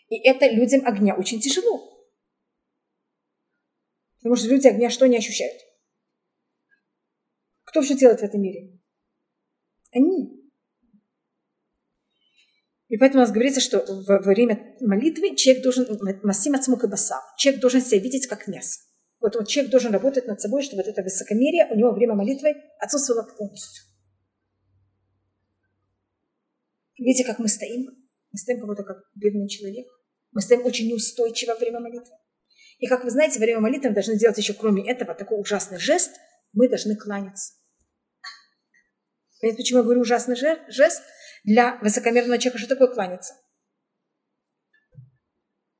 [0.09, 2.07] И это людям огня очень тяжело.
[4.17, 5.59] Потому что люди огня что не ощущают?
[7.63, 8.79] Кто все делает в этом мире?
[9.91, 10.43] Они.
[12.87, 15.87] И поэтому у нас говорится, что во время молитвы человек должен
[16.21, 17.23] масим ацмук и басав.
[17.37, 18.81] Человек должен себя видеть как мясо.
[19.19, 22.13] Вот, вот человек должен работать над собой, чтобы вот это высокомерие у него во время
[22.13, 23.85] молитвы отсутствовало полностью.
[26.97, 27.85] Видите, как мы стоим?
[28.31, 29.87] Мы стоим как будто как бедный человек.
[30.31, 32.15] Мы стоим очень неустойчиво во время молитвы.
[32.79, 35.79] И как вы знаете, во время молитвы мы должны делать еще кроме этого такой ужасный
[35.79, 36.11] жест.
[36.53, 37.53] Мы должны кланяться.
[39.39, 41.03] Понимаете, почему я говорю ужасный же- жест?
[41.43, 43.33] Для высокомерного человека что такое кланяться?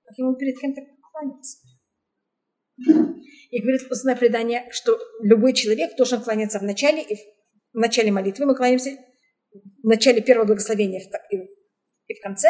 [0.03, 1.57] Как ему перед кем-то кланяться.
[3.49, 8.45] И говорит устное предание, что любой человек должен кланяться в начале и в начале молитвы.
[8.45, 8.97] Мы кланяемся
[9.53, 12.49] в начале первого благословения и, в конце.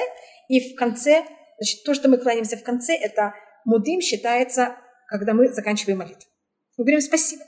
[0.50, 1.26] И в конце,
[1.58, 3.34] значит, то, что мы кланяемся в конце, это
[3.66, 4.78] мудим считается,
[5.08, 6.30] когда мы заканчиваем молитву.
[6.78, 7.44] Мы говорим спасибо.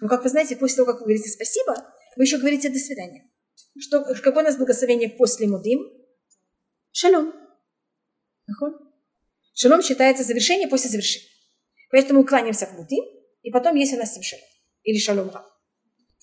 [0.00, 1.74] Но, как вы знаете, после того, как вы говорите спасибо,
[2.16, 3.30] вы еще говорите до свидания.
[3.78, 5.80] Что, какое у нас благословение после мудим?
[6.92, 7.32] Шалом.
[9.54, 11.26] Шалом считается завершение после завершения.
[11.90, 13.04] Поэтому мы кланяемся в мудим,
[13.42, 14.44] и потом есть у нас сим шалом.
[14.82, 15.46] Или шалом рав.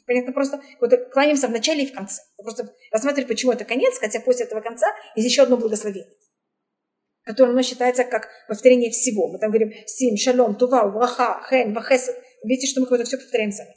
[0.06, 2.22] Понятно, просто вот кланяемся в начале и в конце.
[2.38, 6.12] Просто рассматривать, почему это конец, хотя после этого конца есть еще одно благословение,
[7.24, 9.32] которое оно считается как повторение всего.
[9.32, 12.16] Мы там говорим сим, шалом, тува, враха, хен, вахесед.
[12.44, 13.74] Видите, что мы какое-то все повторяем сами.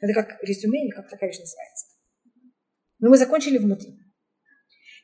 [0.00, 1.86] Это как резюме или как такая вещь называется.
[2.98, 3.88] Но мы закончили в муди.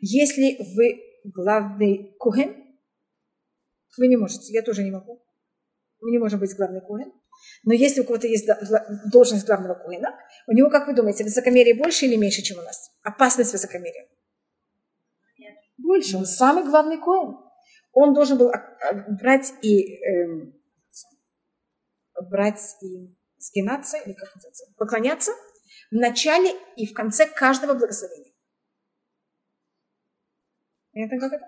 [0.01, 2.57] Если вы главный куген,
[3.99, 5.23] вы не можете, я тоже не могу.
[6.01, 7.13] Мы не можем быть главный куген.
[7.65, 8.49] Но если у кого-то есть
[9.13, 12.91] должность главного кугена, у него, как вы думаете, высокомерие больше или меньше, чем у нас?
[13.03, 14.09] Опасность высокомерия.
[15.77, 16.17] Больше.
[16.17, 17.37] Он самый главный куэн.
[17.93, 18.53] Он должен был
[19.21, 20.55] брать и эм,
[22.31, 25.33] брать и сгинаться, или как называется, поклоняться
[25.91, 28.33] в начале и в конце каждого благословения.
[30.93, 31.45] Понятно, как это?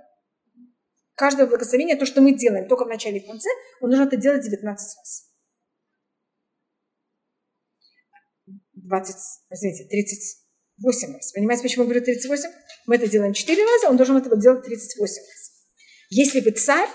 [1.15, 4.17] Каждое благословение, то, что мы делаем только в начале и в конце, он должен это
[4.17, 5.30] делать 19 раз.
[8.91, 9.17] 20,
[9.51, 11.33] извините, 38 раз.
[11.33, 12.51] Понимаете, почему я говорю 38?
[12.87, 15.65] Мы это делаем 4 раза, он должен это делать 38 раз.
[16.11, 16.89] Если вы царь,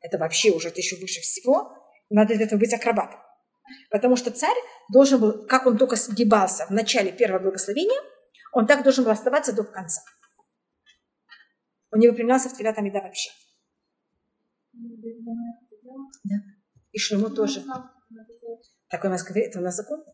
[0.00, 1.72] это вообще уже это еще выше всего,
[2.10, 3.18] надо для этого быть акробатом.
[3.90, 4.56] Потому что царь
[4.92, 8.00] должен был, как он только сгибался в начале первого благословения,
[8.52, 10.02] он так должен был оставаться до конца.
[11.90, 13.30] Он не выпрямлялся в Твилят Амида вообще.
[16.92, 17.64] И Шлему тоже.
[18.88, 20.04] Так у нас это у нас закон.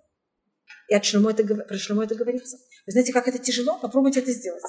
[0.91, 2.59] И от Шлему это, про Шлему это говорится.
[2.85, 3.79] Вы знаете, как это тяжело?
[3.81, 4.63] Попробуйте это сделать.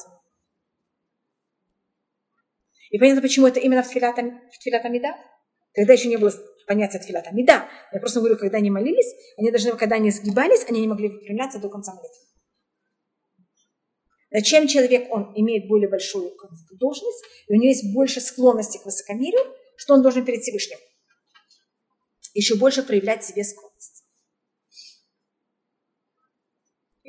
[2.92, 5.16] И понятно, почему это именно в Тфилат, Ам- в Тфилат Амида?
[5.74, 6.32] Тогда еще не было
[6.68, 7.68] понятия Тфилат Амида.
[7.92, 11.58] Я просто говорю, когда они молились, они должны, когда они сгибались, они не могли выпрямляться
[11.58, 12.16] до конца молитвы.
[14.34, 16.32] А Чем человек, он имеет более большую
[16.80, 20.78] должность, и у него есть больше склонности к высокомерию, что он должен перед Всевышним?
[22.36, 23.71] Еще больше проявлять себе скромность.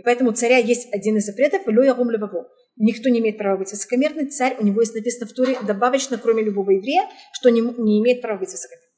[0.03, 2.50] И поэтому у царя есть один из запретов «Лё ягум леваво».
[2.74, 4.30] Никто не имеет права быть высокомерным.
[4.30, 8.20] Царь, у него есть написано в Туре добавочно, кроме любого еврея, что не, не имеет
[8.20, 8.90] права быть высокомерным.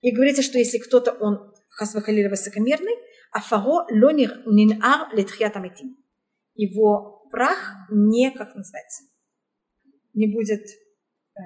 [0.00, 2.96] И говорится, что если кто-то, он хасвахалиля высокомерный,
[3.30, 5.98] а фаго ло нинар летхият амитим.
[6.54, 9.04] Его прах не, как называется,
[10.14, 10.64] не будет,
[11.36, 11.40] э,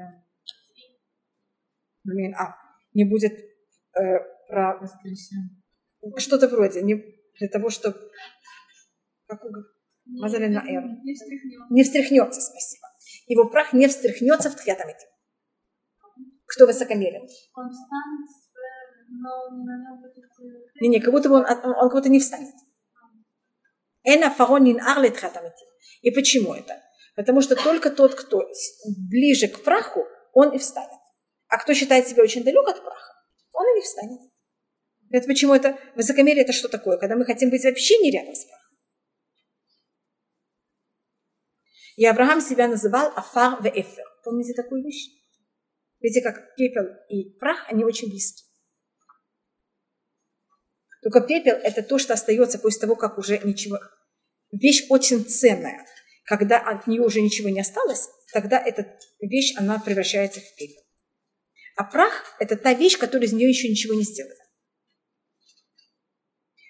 [2.04, 2.54] блин, а,
[2.94, 4.80] не будет э, про-
[6.18, 6.94] что-то вроде, не
[7.38, 7.98] для того, чтобы
[9.26, 9.68] как, вы г-
[10.06, 10.84] Мазалин Маэр.
[11.04, 11.70] Не встряхнет.
[11.70, 12.86] Не встряхнется, спасибо.
[13.26, 15.06] Его прах не встряхнется в Тхьятамите.
[16.46, 17.22] Кто высокомерен?
[17.22, 18.28] Он встанет,
[19.08, 20.24] но на нем будет...
[20.80, 22.54] Не, не, как будто бы он, он, он как будто не встанет.
[24.04, 25.64] Эна фаронин арлет хатамити.
[26.02, 26.80] И почему это?
[27.16, 28.42] Потому что только тот, кто
[29.10, 31.00] ближе к праху, он и встанет.
[31.48, 33.12] А кто считает себя очень далек от праха,
[33.52, 34.20] он и не встанет.
[35.10, 36.98] Это почему это высокомерие это что такое?
[36.98, 38.76] Когда мы хотим быть вообще не рядом с прахом.
[41.96, 44.04] И Авраам себя называл Афар в Эфер.
[44.24, 45.08] Помните такую вещь?
[46.00, 48.44] Видите, как пепел и прах, они очень близки.
[51.02, 53.78] Только пепел– это то, что остается после того, как уже ничего...
[54.52, 55.86] Вещь очень ценная.
[56.24, 60.82] Когда от нее уже ничего не осталось, тогда эта вещь, она превращается в пепел.
[61.76, 64.34] А прах– это та вещь, которая из нее еще ничего не сделана.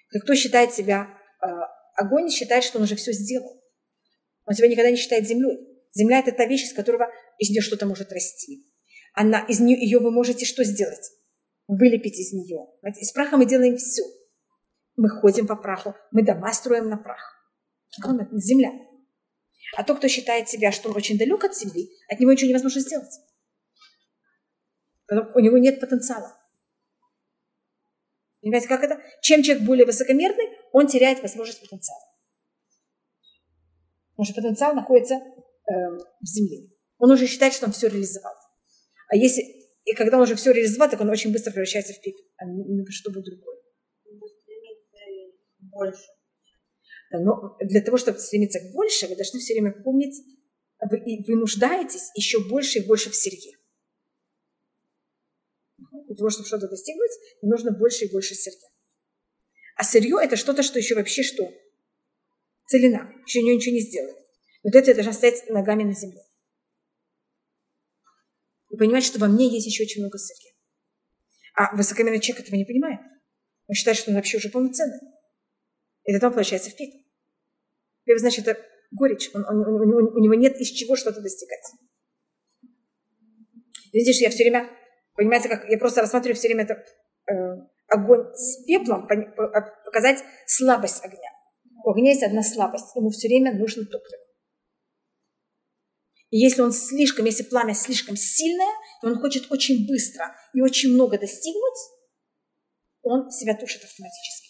[0.09, 1.07] Кто считает себя...
[1.41, 1.47] э,
[1.95, 3.61] огонь считает, что он уже все сделал.
[4.45, 5.57] Он себя никогда не считает землей.
[5.93, 8.65] Земля– это та вещь, из которого из нее что-то может расти.
[9.13, 11.11] Она, из нее, ее вы можете что сделать?
[11.67, 12.67] Вылепить из нее.
[13.01, 14.03] Из праха мы делаем все.
[14.95, 17.35] Мы ходим по праху, мы дома строим на прах.
[18.05, 18.71] Он земля.
[19.75, 22.81] А тот, кто считает себя, что он очень далек от земли, от него ничего невозможно
[22.81, 23.19] сделать.
[25.09, 26.35] У него нет потенциала.
[28.47, 29.01] Понимаете, как это?
[29.21, 32.01] Чем человек более высокомерный, он теряет возможность потенциала.
[34.11, 36.69] Потому что потенциал находится эм, в земле.
[36.97, 38.33] Он уже считает, что он все реализовал.
[39.09, 39.43] А если
[39.83, 42.81] и когда он уже все реализовал, так он очень быстро превращается в пепел, а не,
[42.81, 43.57] во что-то другое.
[45.59, 46.03] больше.
[47.11, 50.23] Да, но для того, чтобы стремиться к больше, вы должны все время помнить,
[50.89, 53.56] вы, вы нуждаетесь еще больше и больше в сырье.
[56.17, 57.11] Того, чтобы что-то достигнуть,
[57.41, 58.67] нужно больше и больше сырья.
[59.75, 61.51] А сырье это что-то, что еще вообще что?
[62.65, 63.11] Целина.
[63.25, 64.15] Еще нее ничего не сделали.
[64.63, 66.23] Вот это я должна стоять ногами на земле.
[68.69, 70.51] И понимать, что во мне есть еще очень много сырья.
[71.55, 72.99] А высокомерный человек этого не понимает.
[73.67, 74.99] Он считает, что он вообще уже полноценный.
[76.05, 76.99] И тогда он получается в пепел.
[78.05, 79.29] Пепел значит, это горечь.
[79.33, 81.63] Он- он- он- у него нет из чего что-то достигать.
[83.93, 84.69] Видишь, я все время,
[85.17, 86.83] понимаете, как я просто рассматриваю все время это
[87.29, 87.33] э,
[87.87, 91.31] огонь с пеплом, а- показать слабость огня.
[91.83, 92.95] У огня есть одна слабость.
[92.95, 94.23] Ему все время нужно топливо.
[96.29, 100.93] И если он слишком, если пламя слишком сильное, и он хочет очень быстро и очень
[100.93, 101.79] много достигнуть,
[103.01, 104.47] он себя тушит автоматически.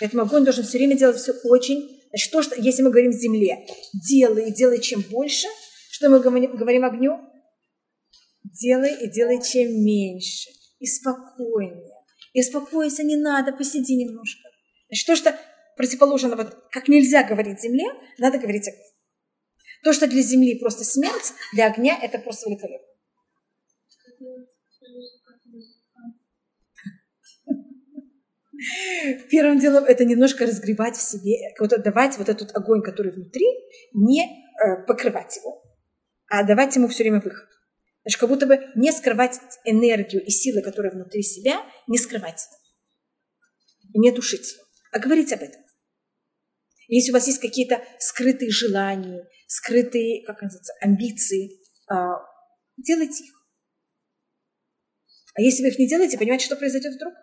[0.00, 2.02] Поэтому огонь должен все время делать все очень...
[2.10, 5.46] Значит, то, что, если мы говорим земле, делай делай чем больше,
[5.90, 7.31] что мы говорим огню?
[8.44, 10.50] Делай и делай чем меньше.
[10.78, 11.96] И спокойнее.
[12.32, 14.48] И успокойся не надо, посиди немножко.
[14.88, 15.38] Значит, то, что
[15.76, 17.84] противоположно, вот, как нельзя говорить земле,
[18.18, 18.82] надо говорить огню.
[19.82, 22.86] То, что для земли просто смерть, для огня это просто великолепно.
[29.30, 33.46] Первым делом это немножко разгребать в себе, вот давать вот этот огонь, который внутри,
[33.92, 35.62] не э, покрывать его,
[36.28, 37.48] а давать ему все время выход.
[38.04, 42.48] Значит, как будто бы не скрывать энергию и силы, которые внутри себя, не скрывать
[43.92, 44.56] и не тушить,
[44.90, 45.62] а говорить об этом.
[46.88, 52.16] Если у вас есть какие-то скрытые желания, скрытые, как называется, амбиции, а,
[52.76, 53.32] делайте их.
[55.34, 57.14] А если вы их не делаете, понимаете, что произойдет вдруг?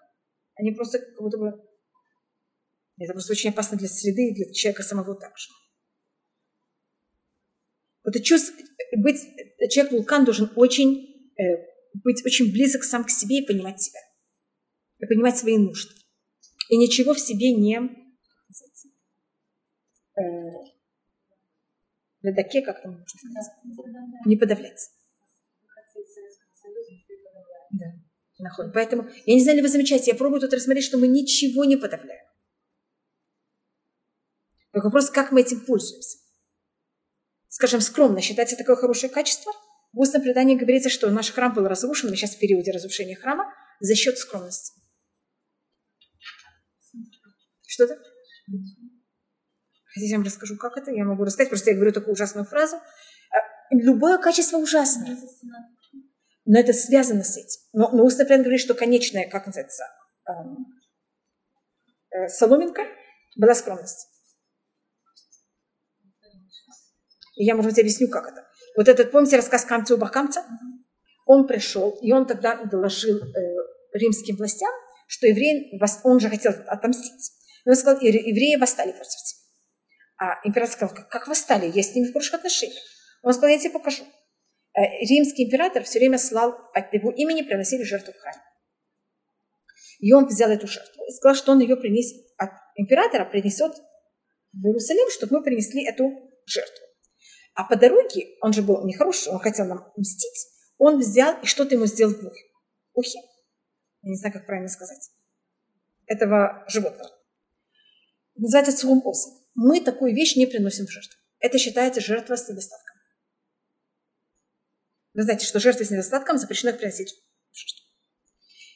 [0.55, 1.51] Они просто как будто бы...
[2.97, 5.49] Это просто очень опасно для среды и для человека самого также.
[8.09, 8.55] Это чувство,
[8.97, 9.21] быть,
[9.69, 11.43] человек-вулкан должен очень, э,
[12.03, 13.99] быть очень близок сам к себе и понимать себя.
[14.97, 15.93] И понимать свои нужды.
[16.69, 17.79] И ничего в себе не...
[20.17, 20.21] Э,
[22.23, 23.53] ледаке, как там можно сказать?
[24.25, 24.89] Не подавлять.
[27.71, 28.71] Да.
[28.73, 31.77] Поэтому, я не знаю, ли вы замечаете, я пробую тут рассмотреть, что мы ничего не
[31.77, 32.25] подавляем.
[34.71, 36.28] Только вопрос, как мы этим пользуемся.
[37.49, 39.51] Скажем, скромно считается такое хорошее качество.
[39.91, 43.51] В устном предании говорится, что наш храм был разрушен, мы сейчас в периоде разрушения храма,
[43.79, 44.79] за счет скромности.
[47.65, 47.99] Что-то?
[49.93, 50.91] Хотите, я вам расскажу, как это?
[50.91, 52.75] Я могу рассказать, просто я говорю такую ужасную фразу.
[52.75, 55.17] А, Любое качество ужасное.
[56.45, 57.61] Но это связано с этим.
[57.73, 59.83] Но, но устный преданный говорит, что конечная, как называется,
[60.27, 60.67] эм,
[62.11, 62.83] э, соломинка
[63.37, 64.07] была скромность.
[67.43, 68.45] Я, может быть, объясню, как это.
[68.75, 70.43] Вот этот, помните рассказ Камца у Бахкамца?
[71.25, 73.29] Он пришел, и он тогда доложил э,
[73.93, 74.71] римским властям,
[75.07, 77.31] что еврей, он же хотел отомстить,
[77.65, 79.39] И он сказал, евреи восстали против тебя.
[80.17, 81.71] А император сказал, как, как восстали?
[81.73, 82.83] Я с ними в хороших отношениях.
[83.23, 84.03] Он сказал, я тебе покажу.
[84.75, 88.41] Э, римский император все время слал от его имени, приносили жертву в храме.
[89.99, 93.73] И он взял эту жертву и сказал, что он ее принесет, от императора принесет
[94.53, 96.09] в Иерусалим, чтобы мы принесли эту
[96.45, 96.88] жертву.
[97.59, 100.47] А по дороге, он же был нехороший, он хотел нам мстить,
[100.77, 102.45] он взял и что-то ему сделал в ухе.
[102.93, 103.19] ухе.
[104.01, 105.11] Я не знаю, как правильно сказать.
[106.05, 107.11] Этого животного.
[108.35, 109.03] Называется цум
[109.55, 111.19] Мы такую вещь не приносим в жертву.
[111.39, 112.95] Это считается жертва с недостатком.
[115.13, 117.13] Вы знаете, что жертвы с недостатком запрещено приносить
[117.51, 117.85] в жертву.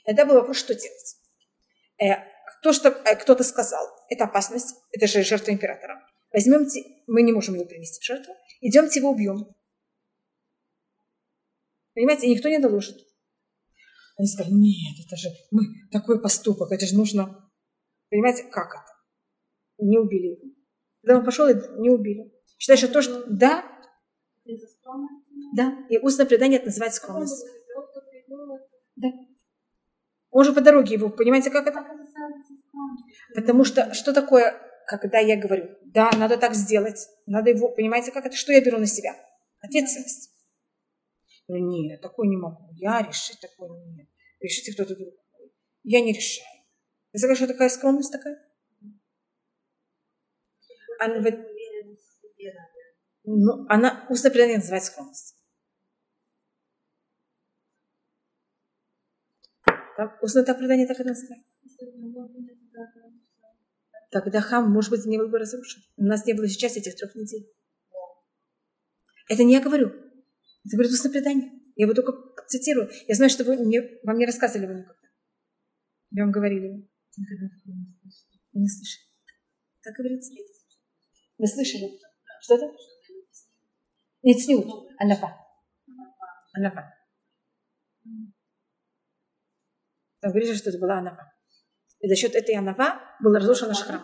[0.04, 1.16] Это был вопрос, что делать.
[2.02, 2.16] Э,
[2.62, 6.06] то, что э, кто-то сказал, это опасность, это же жертва императора.
[6.34, 8.34] Возьмемте, мы не можем его принести в жертву,
[8.68, 9.48] идемте его убьем.
[11.94, 12.98] Понимаете, и никто не доложит.
[14.18, 17.50] Они сказали, нет, это же мы, такой поступок, это же нужно.
[18.10, 18.94] Понимаете, как это?
[19.80, 20.54] Не убили его.
[21.02, 22.32] Когда он пошел, и не убили.
[22.58, 23.66] Считаю, что то, что да,
[25.56, 27.46] да, и устное предание это называется скромность.
[28.96, 29.08] Да.
[30.30, 31.86] Он же по дороге его, понимаете, как это?
[33.36, 34.56] Потому что что такое,
[34.88, 38.80] когда я говорю, да, надо так сделать, надо его, понимаете, как это, что я беру
[38.80, 39.14] на себя?
[39.62, 40.32] Ответственность.
[41.48, 42.70] Нет, такое не могу.
[42.74, 44.10] Я решить такое нет.
[44.40, 45.20] Решите кто-то другой.
[45.84, 46.48] Я не решаю.
[47.14, 48.42] Знаете, что такая скромность такая?
[51.00, 51.22] Она,
[53.26, 55.38] ну, она устное предание называется скромность.
[59.96, 61.46] Там устное предание так и называется.
[64.14, 65.82] Тогда хам, может быть, не был бы разрушен.
[65.98, 67.52] У нас не было сейчас этих трех недель.
[69.28, 69.88] Это не я говорю.
[69.88, 71.52] Это говорит устное предание.
[71.76, 72.14] Я его только
[72.48, 72.92] цитирую.
[73.08, 75.08] Я знаю, что вы мне, вам не рассказывали его никогда.
[76.12, 76.88] Я вам говорили.
[77.18, 79.04] Вы не слышали.
[79.82, 80.32] Как говорится?
[81.40, 82.00] Вы слышали?
[82.42, 82.66] Что это?
[84.22, 84.68] Нет, снют.
[85.00, 85.36] Анафа.
[86.54, 86.94] Анафа.
[90.20, 91.33] Там говорится, что это была анафа.
[92.04, 94.04] И за счет этой анафа был разрушен наш храм.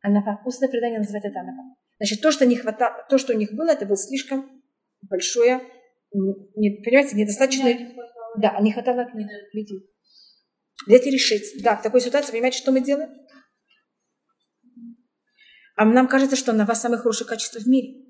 [0.00, 0.40] Анафа.
[0.46, 1.76] Устное предание называет это анафа.
[1.98, 4.62] Значит, то, что, не хватало, то, что у них было, это было слишком
[5.02, 5.60] большое,
[6.12, 7.68] не, понимаете, недостаточно...
[8.38, 9.06] Да, не хватало
[9.52, 9.86] людей.
[10.86, 11.62] Взять и решить.
[11.62, 13.10] Да, в такой ситуации, понимаете, что мы делаем?
[15.76, 18.02] А нам кажется, что она вас самое хорошее качество в мире.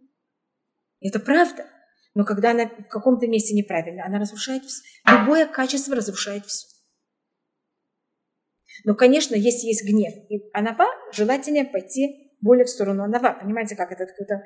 [1.00, 1.66] Это правда.
[2.14, 4.82] Но когда она в каком-то месте неправильно, она разрушает все.
[5.04, 6.68] Любое качество разрушает все.
[8.84, 13.38] Но, конечно, если есть гнев и анава, желательнее пойти более в сторону анава.
[13.40, 14.42] Понимаете, как это куда?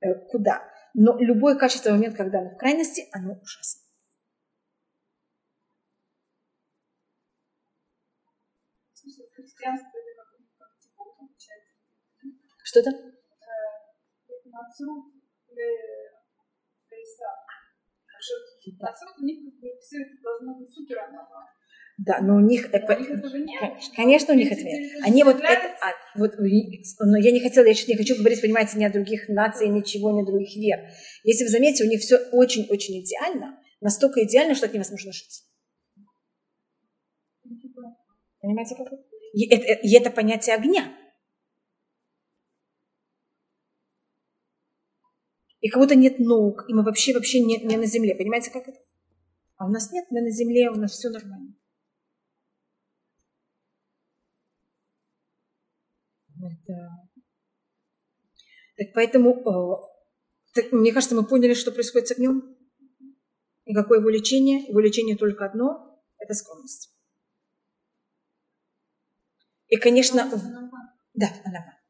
[0.00, 0.62] Э, куда?
[0.94, 3.82] Но любое качество момент, когда оно в крайности, оно ужасно.
[12.62, 12.90] Что-то?
[21.96, 22.98] Да, но у них, это,
[23.94, 24.62] конечно, у них это
[25.04, 28.78] Они вот это, а, вот, но я не хотела, я сейчас не хочу говорить, понимаете,
[28.78, 30.80] ни о других нациях, ничего, ни о других вер.
[31.22, 35.44] Если вы заметите, у них все очень-очень идеально, настолько идеально, что от невозможно жить.
[38.40, 39.02] Понимаете, как это?
[39.32, 40.92] И это, и это понятие огня.
[45.60, 48.16] И как будто нет ног, и мы вообще, вообще не, не на земле.
[48.16, 48.80] Понимаете, как это?
[49.56, 51.54] А у нас нет, мы на земле, у нас все нормально.
[56.46, 57.08] Это...
[58.76, 59.94] Так поэтому, э,
[60.54, 62.56] так, мне кажется, мы поняли, что происходит с огнем.
[63.64, 64.66] И какое его лечение.
[64.68, 66.94] Его лечение только одно– это скромность.
[69.68, 70.30] И, конечно,
[71.14, 71.80] да, она.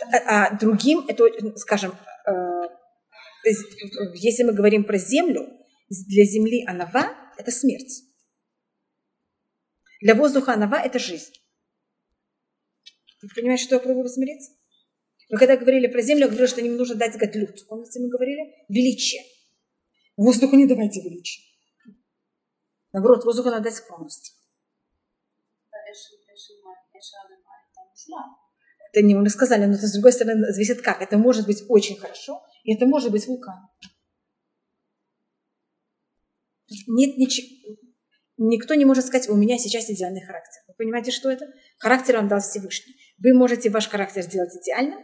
[0.00, 1.24] А, а другим, это,
[1.56, 1.92] скажем,
[2.26, 2.32] э,
[4.14, 5.48] если мы говорим про землю,
[5.88, 8.04] для земли анава– это смерть.
[10.00, 11.32] Для воздуха анава– это жизнь.
[13.22, 14.52] Вы понимаете, что я пробую посмотреться?
[15.30, 17.66] Мы когда говорили про землю, я говорила, что им нужно дать гадлют.
[17.68, 18.64] Помните, мы говорили?
[18.68, 19.22] Величие.
[20.16, 21.46] Воздуху не давайте величие.
[22.92, 24.34] Наоборот, воздуху надо дать скромность.
[28.90, 31.02] Это не мы сказали, но это с другой стороны зависит как.
[31.02, 33.68] Это может быть очень хорошо, и это может быть вулкан.
[36.86, 37.76] Нет ничего.
[38.38, 40.60] Никто не может сказать, у меня сейчас идеальный характер.
[40.68, 41.46] Вы понимаете, что это?
[41.78, 42.94] Характер вам дал Всевышний.
[43.18, 44.96] Вы можете ваш характер сделать идеально.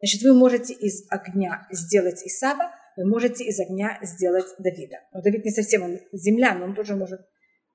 [0.00, 4.98] Значит, вы можете из огня сделать Исава, вы можете из огня сделать Давида.
[5.12, 7.20] Но Давид не совсем он земля, но он тоже может...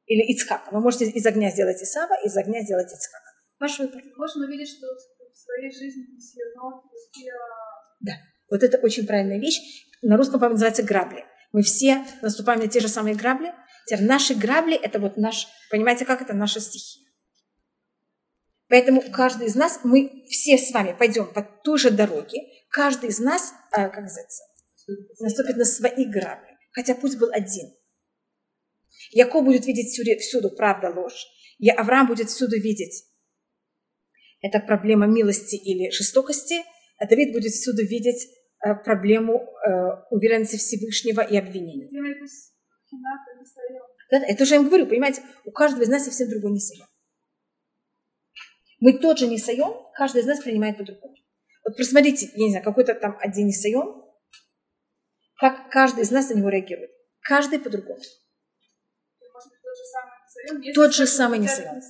[0.05, 0.69] Или Ицхака.
[0.71, 3.31] Вы можете из огня сделать Исава, из огня сделать Ицхака.
[3.59, 4.03] Ваш выбор.
[4.17, 6.05] Можно увидеть, что в своей жизни
[6.55, 8.19] равно успела
[8.51, 9.59] Вот это очень правильная вещь.
[10.03, 11.25] На русском, по называется грабли.
[11.51, 13.53] Мы все наступаем на те же самые грабли.
[13.85, 17.05] Теперь наши грабли– это вот наш, понимаете, как это наша стихия.
[18.67, 22.39] Поэтому каждый из нас, мы все с вами пойдем по той же дороге,
[22.69, 24.43] каждый из нас, э, как называется,
[25.19, 27.71] наступит на свои грабли, хотя путь был один.
[29.11, 31.27] Яков будет видеть всюду, всюду правда, ложь,
[31.59, 33.05] и Авраам будет всюду видеть
[34.45, 36.55] это проблема милости или жестокости,
[36.99, 38.27] а Давид будет всюду видеть
[38.63, 39.69] э, проблему э,
[40.11, 41.89] уверенности Всевышнего и обвинения.
[44.09, 46.87] Это же я вам говорю, понимаете, у каждого из нас совсем другой несайон.
[48.79, 51.15] Мы тот же несайон, каждый из нас принимает по-другому.
[51.63, 54.03] Вот посмотрите, я не знаю, какой-то там один несайон,
[55.35, 56.91] как каждый из нас на него реагирует.
[57.21, 57.99] Каждый по-другому.
[60.75, 61.81] Тот же самый несайон.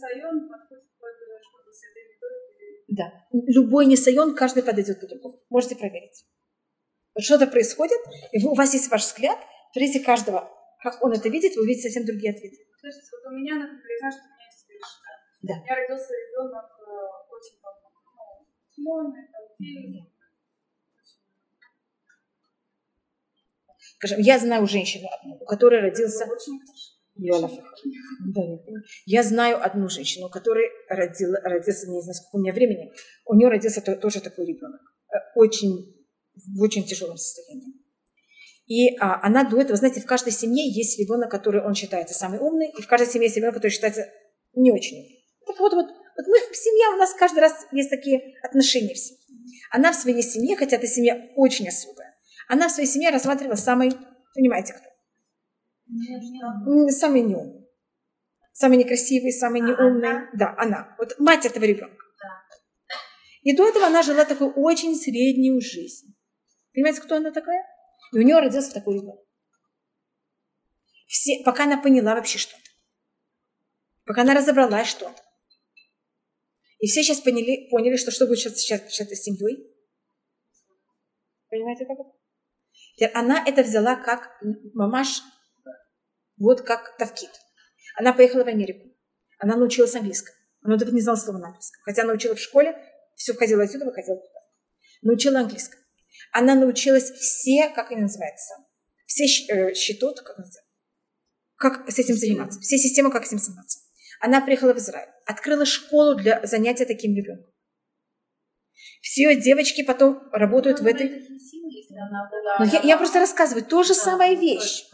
[2.87, 3.11] Да.
[3.31, 5.43] Любой несайон, каждый подойдет по-другому.
[5.49, 6.25] Можете проверить.
[7.13, 7.99] Вот что-то происходит,
[8.31, 9.39] и у вас есть ваш взгляд,
[9.71, 10.51] смотрите каждого,
[10.85, 12.57] как он это видит, вы увидите совсем другие ответы.
[12.79, 14.93] Слушайте, вот у меня, например, я знаю, что у меня есть вещь.
[15.41, 15.53] Да.
[15.55, 16.93] Меня родился ребенок э,
[17.35, 20.11] очень ну, смольный, там,
[23.97, 26.25] Скажем, я знаю женщину одну, у которой родился...
[26.25, 26.91] Очень хорошо.
[28.27, 28.41] Да,
[29.05, 32.91] я знаю одну женщину, у которой родил, родился, не знаю, сколько у меня времени,
[33.25, 34.81] у нее родился тоже такой ребенок.
[35.09, 35.95] Э, очень,
[36.35, 37.74] в очень тяжелом состоянии.
[38.65, 42.39] И а, она до этого, знаете, в каждой семье есть ребенок, который он считается самый
[42.39, 44.09] умный, и в каждой семье есть ребенок, который считается
[44.53, 45.25] не очень умный.
[45.45, 49.21] Так вот, вот, вот мы, семья у нас каждый раз есть такие отношения в семье.
[49.71, 52.15] Она в своей семье, хотя эта семья очень особая,
[52.47, 53.91] она в своей семье рассматривала самый,
[54.33, 54.89] понимаете кто?
[56.91, 57.67] Самый неумный.
[58.53, 60.27] Самый некрасивый, самый неумный.
[60.33, 60.95] Да, она.
[60.97, 62.03] Вот мать этого ребенка.
[63.43, 66.15] И до этого она жила такую очень среднюю жизнь.
[66.73, 67.63] Понимаете, кто она такая?
[68.13, 69.19] И у нее родился такой ребенок.
[71.07, 72.69] Все, пока она поняла вообще что-то.
[74.05, 75.21] Пока она разобралась что-то.
[76.79, 79.73] И все сейчас поняли, поняли что что будет сейчас, сейчас, сейчас с семьей.
[81.49, 83.19] Понимаете, как это?
[83.19, 84.41] Она это взяла как
[84.73, 85.21] мамаш
[86.37, 87.31] вот как Тавкит.
[87.97, 88.89] Она поехала в Америку.
[89.39, 90.37] Она научилась английскому.
[90.61, 91.81] Она даже не знала слова на английском.
[91.83, 92.75] Хотя она учила в школе,
[93.15, 94.39] все входило отсюда, выходило туда.
[95.01, 95.81] Научила английскому.
[96.31, 98.55] Она научилась все, как они называются,
[99.05, 100.37] все э, счетут, как
[101.57, 103.79] как с этим заниматься, все системы, как с этим заниматься.
[104.19, 107.51] Она приехала в Израиль, открыла школу для занятия таким ребенком.
[109.01, 111.23] Все ее девочки потом работают в этой...
[112.59, 114.85] Но я, я просто рассказываю, то же самая вещь.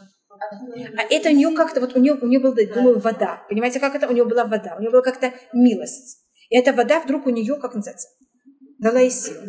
[0.98, 3.45] А это у нее как-то, вот у нее, у нее была, думаю, вода.
[3.49, 4.07] Понимаете, как это?
[4.07, 6.26] У нее была вода, у нее была как-то милость.
[6.49, 8.10] И эта вода вдруг у нее, как называется,
[8.80, 9.48] дала ей силу.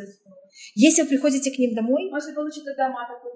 [0.74, 3.32] Если вы приходите к ним домой, Может получить дома такой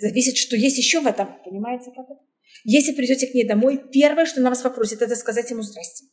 [0.00, 2.20] Зависит, что есть еще в этом, понимаете, как это?
[2.64, 6.06] Если придете к ней домой, первое, что она вас попросит, это сказать ему здрасте.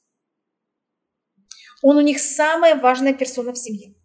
[1.83, 3.95] Он у них самая важная персона в семье.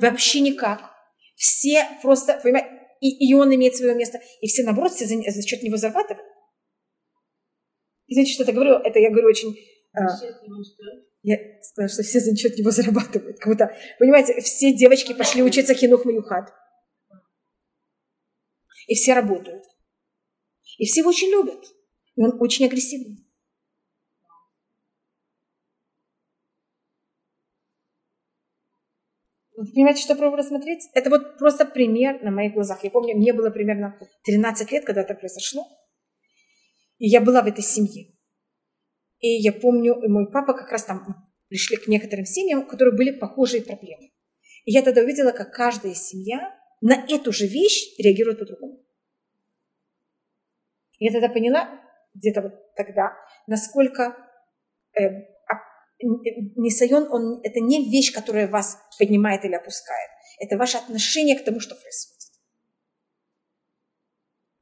[0.00, 0.90] Вообще никак.
[1.36, 2.68] Все просто, понимаете,
[3.00, 6.26] и, и он имеет свое место, и все, наоборот, все за, за счет него зарабатывают.
[8.08, 9.54] Извините, что это говорю, это я говорю очень...
[9.92, 10.06] А,
[11.28, 13.38] я сказала, что все за счет него зарабатывают.
[13.38, 16.52] Как будто, понимаете, все девочки пошли учиться хинух маюхат.
[18.86, 19.64] И все работают.
[20.78, 21.64] И все его очень любят.
[22.16, 23.24] И он очень агрессивный.
[29.56, 30.88] Вы понимаете, что пробую рассмотреть?
[30.94, 32.84] Это вот просто пример на моих глазах.
[32.84, 35.66] Я помню, мне было примерно 13 лет, когда это произошло.
[36.98, 38.17] И я была в этой семье.
[39.20, 43.18] И я помню, мой папа как раз там пришли к некоторым семьям, у которых были
[43.18, 44.10] похожие проблемы.
[44.64, 48.84] И я тогда увидела, как каждая семья на эту же вещь реагирует по-другому.
[50.98, 51.80] Я тогда поняла,
[52.14, 53.12] где-то вот тогда,
[53.46, 54.16] насколько
[54.98, 55.08] э,
[56.00, 60.10] Нисайон, он, это не вещь, которая вас поднимает или опускает.
[60.38, 62.18] Это ваше отношение к тому, что происходит.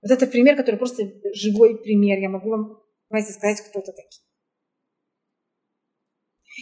[0.02, 1.02] Вот это пример, который просто
[1.34, 2.18] живой пример.
[2.18, 4.25] Я могу вам, знаете, сказать, кто это такие.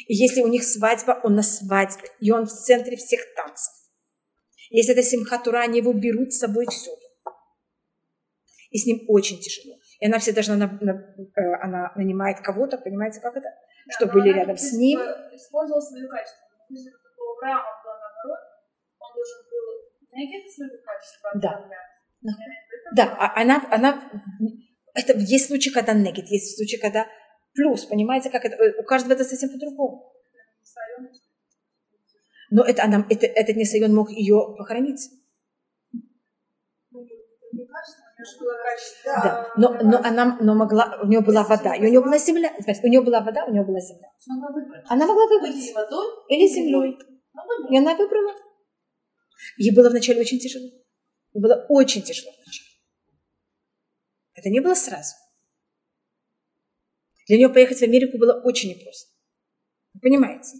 [0.06, 3.72] И если у них свадьба, он на свадьбе, и он в центре всех танцев.
[4.70, 7.00] Если это Симхатура, они его берут с собой всюду.
[8.70, 9.76] И с ним очень тяжело.
[10.00, 13.48] И она все должна, э, она нанимает кого-то, понимаете, как это?
[13.90, 15.00] что были рядом с ним.
[15.32, 16.44] Использовал свое качество.
[17.42, 18.38] Наоборот,
[18.98, 19.66] он должен был
[20.12, 21.30] найти свое качество.
[21.34, 21.68] Да.
[22.96, 24.10] Да, а она, она,
[24.94, 27.06] это есть случаи, когда негит, есть случаи, когда
[27.54, 30.12] плюс, понимаете, как это, у каждого это совсем по-другому.
[32.50, 35.10] Но это, она, это, этот Несайон мог ее похоронить.
[39.04, 42.52] Да, но, но она но могла, у нее была вода, и у нее была земля.
[42.56, 44.08] У нее была вода, у нее была земля.
[44.88, 45.54] Она могла выбрать.
[46.28, 46.98] Или землей.
[47.70, 48.34] И она выбрала.
[49.58, 50.66] Ей было вначале очень тяжело.
[51.32, 52.68] Ей было очень тяжело вначале.
[54.34, 55.14] Это не было сразу.
[57.26, 59.10] Для нее поехать в Америку было очень непросто.
[59.94, 60.58] Вы понимаете?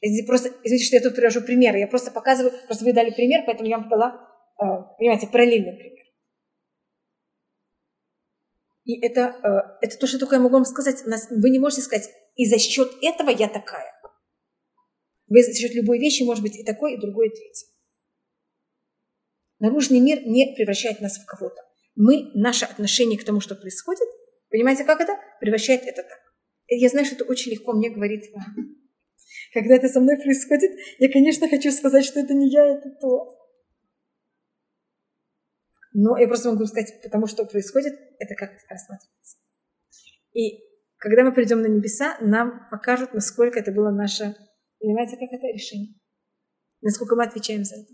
[0.00, 1.78] Я просто, извините, что я тут привожу примеры.
[1.78, 4.28] Я просто показываю, просто вы дали пример, поэтому я вам дала,
[4.58, 4.64] э,
[4.98, 6.04] понимаете, параллельный пример.
[8.84, 11.04] И это, э, это то, что только я могу вам сказать.
[11.30, 13.92] Вы не можете сказать, и за счет этого я такая.
[15.28, 17.66] Вы за счет любой вещи может быть и такой, и другой, и третий.
[19.60, 21.62] Наружный мир не превращает нас в кого-то.
[21.94, 24.08] Мы, наше отношение к тому, что происходит,
[24.52, 25.16] понимаете, как это?
[25.40, 26.20] Превращает это так.
[26.68, 28.44] Я знаю, что это очень легко мне говорить вам.
[29.52, 33.38] Когда это со мной происходит, я, конечно, хочу сказать, что это не я, это то.
[35.94, 39.38] Но я просто могу сказать, потому что происходит, это как рассматривается.
[40.32, 40.58] И
[40.96, 44.34] когда мы придем на небеса, нам покажут, насколько это было наше,
[44.78, 45.94] понимаете, как это решение.
[46.80, 47.92] Насколько мы отвечаем за это.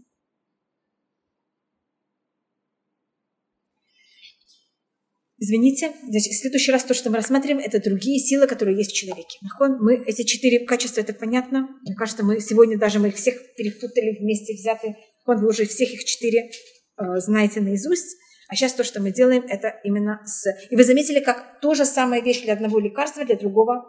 [5.41, 8.95] Извините, значит, в следующий раз то, что мы рассматриваем, это другие силы, которые есть в
[8.95, 9.39] человеке.
[9.81, 11.69] Мы эти четыре качества, это понятно.
[11.83, 14.97] Мне кажется, мы сегодня даже мы их всех перепутали вместе взяты.
[15.27, 18.17] Вы уже всех их четыре э, знаете наизусть.
[18.49, 20.47] А сейчас то, что мы делаем, это именно с...
[20.71, 23.85] И вы заметили, как то же самая вещь для одного лекарства, для другого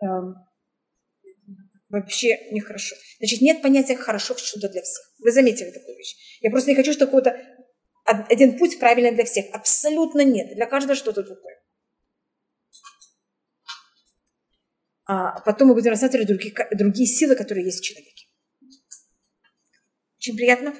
[0.00, 0.06] э,
[1.88, 2.94] вообще нехорошо.
[3.18, 5.04] Значит, нет понятия хорошо чудо для всех.
[5.20, 6.38] Вы заметили такую вещь.
[6.40, 7.36] Я просто не хочу, чтобы какого-то
[8.08, 9.46] один путь правильный для всех.
[9.52, 10.54] Абсолютно нет.
[10.54, 11.62] Для каждого что-то другое.
[15.04, 18.26] А потом мы будем рассматривать другие, другие силы, которые есть в человеке.
[20.18, 20.74] Очень приятно.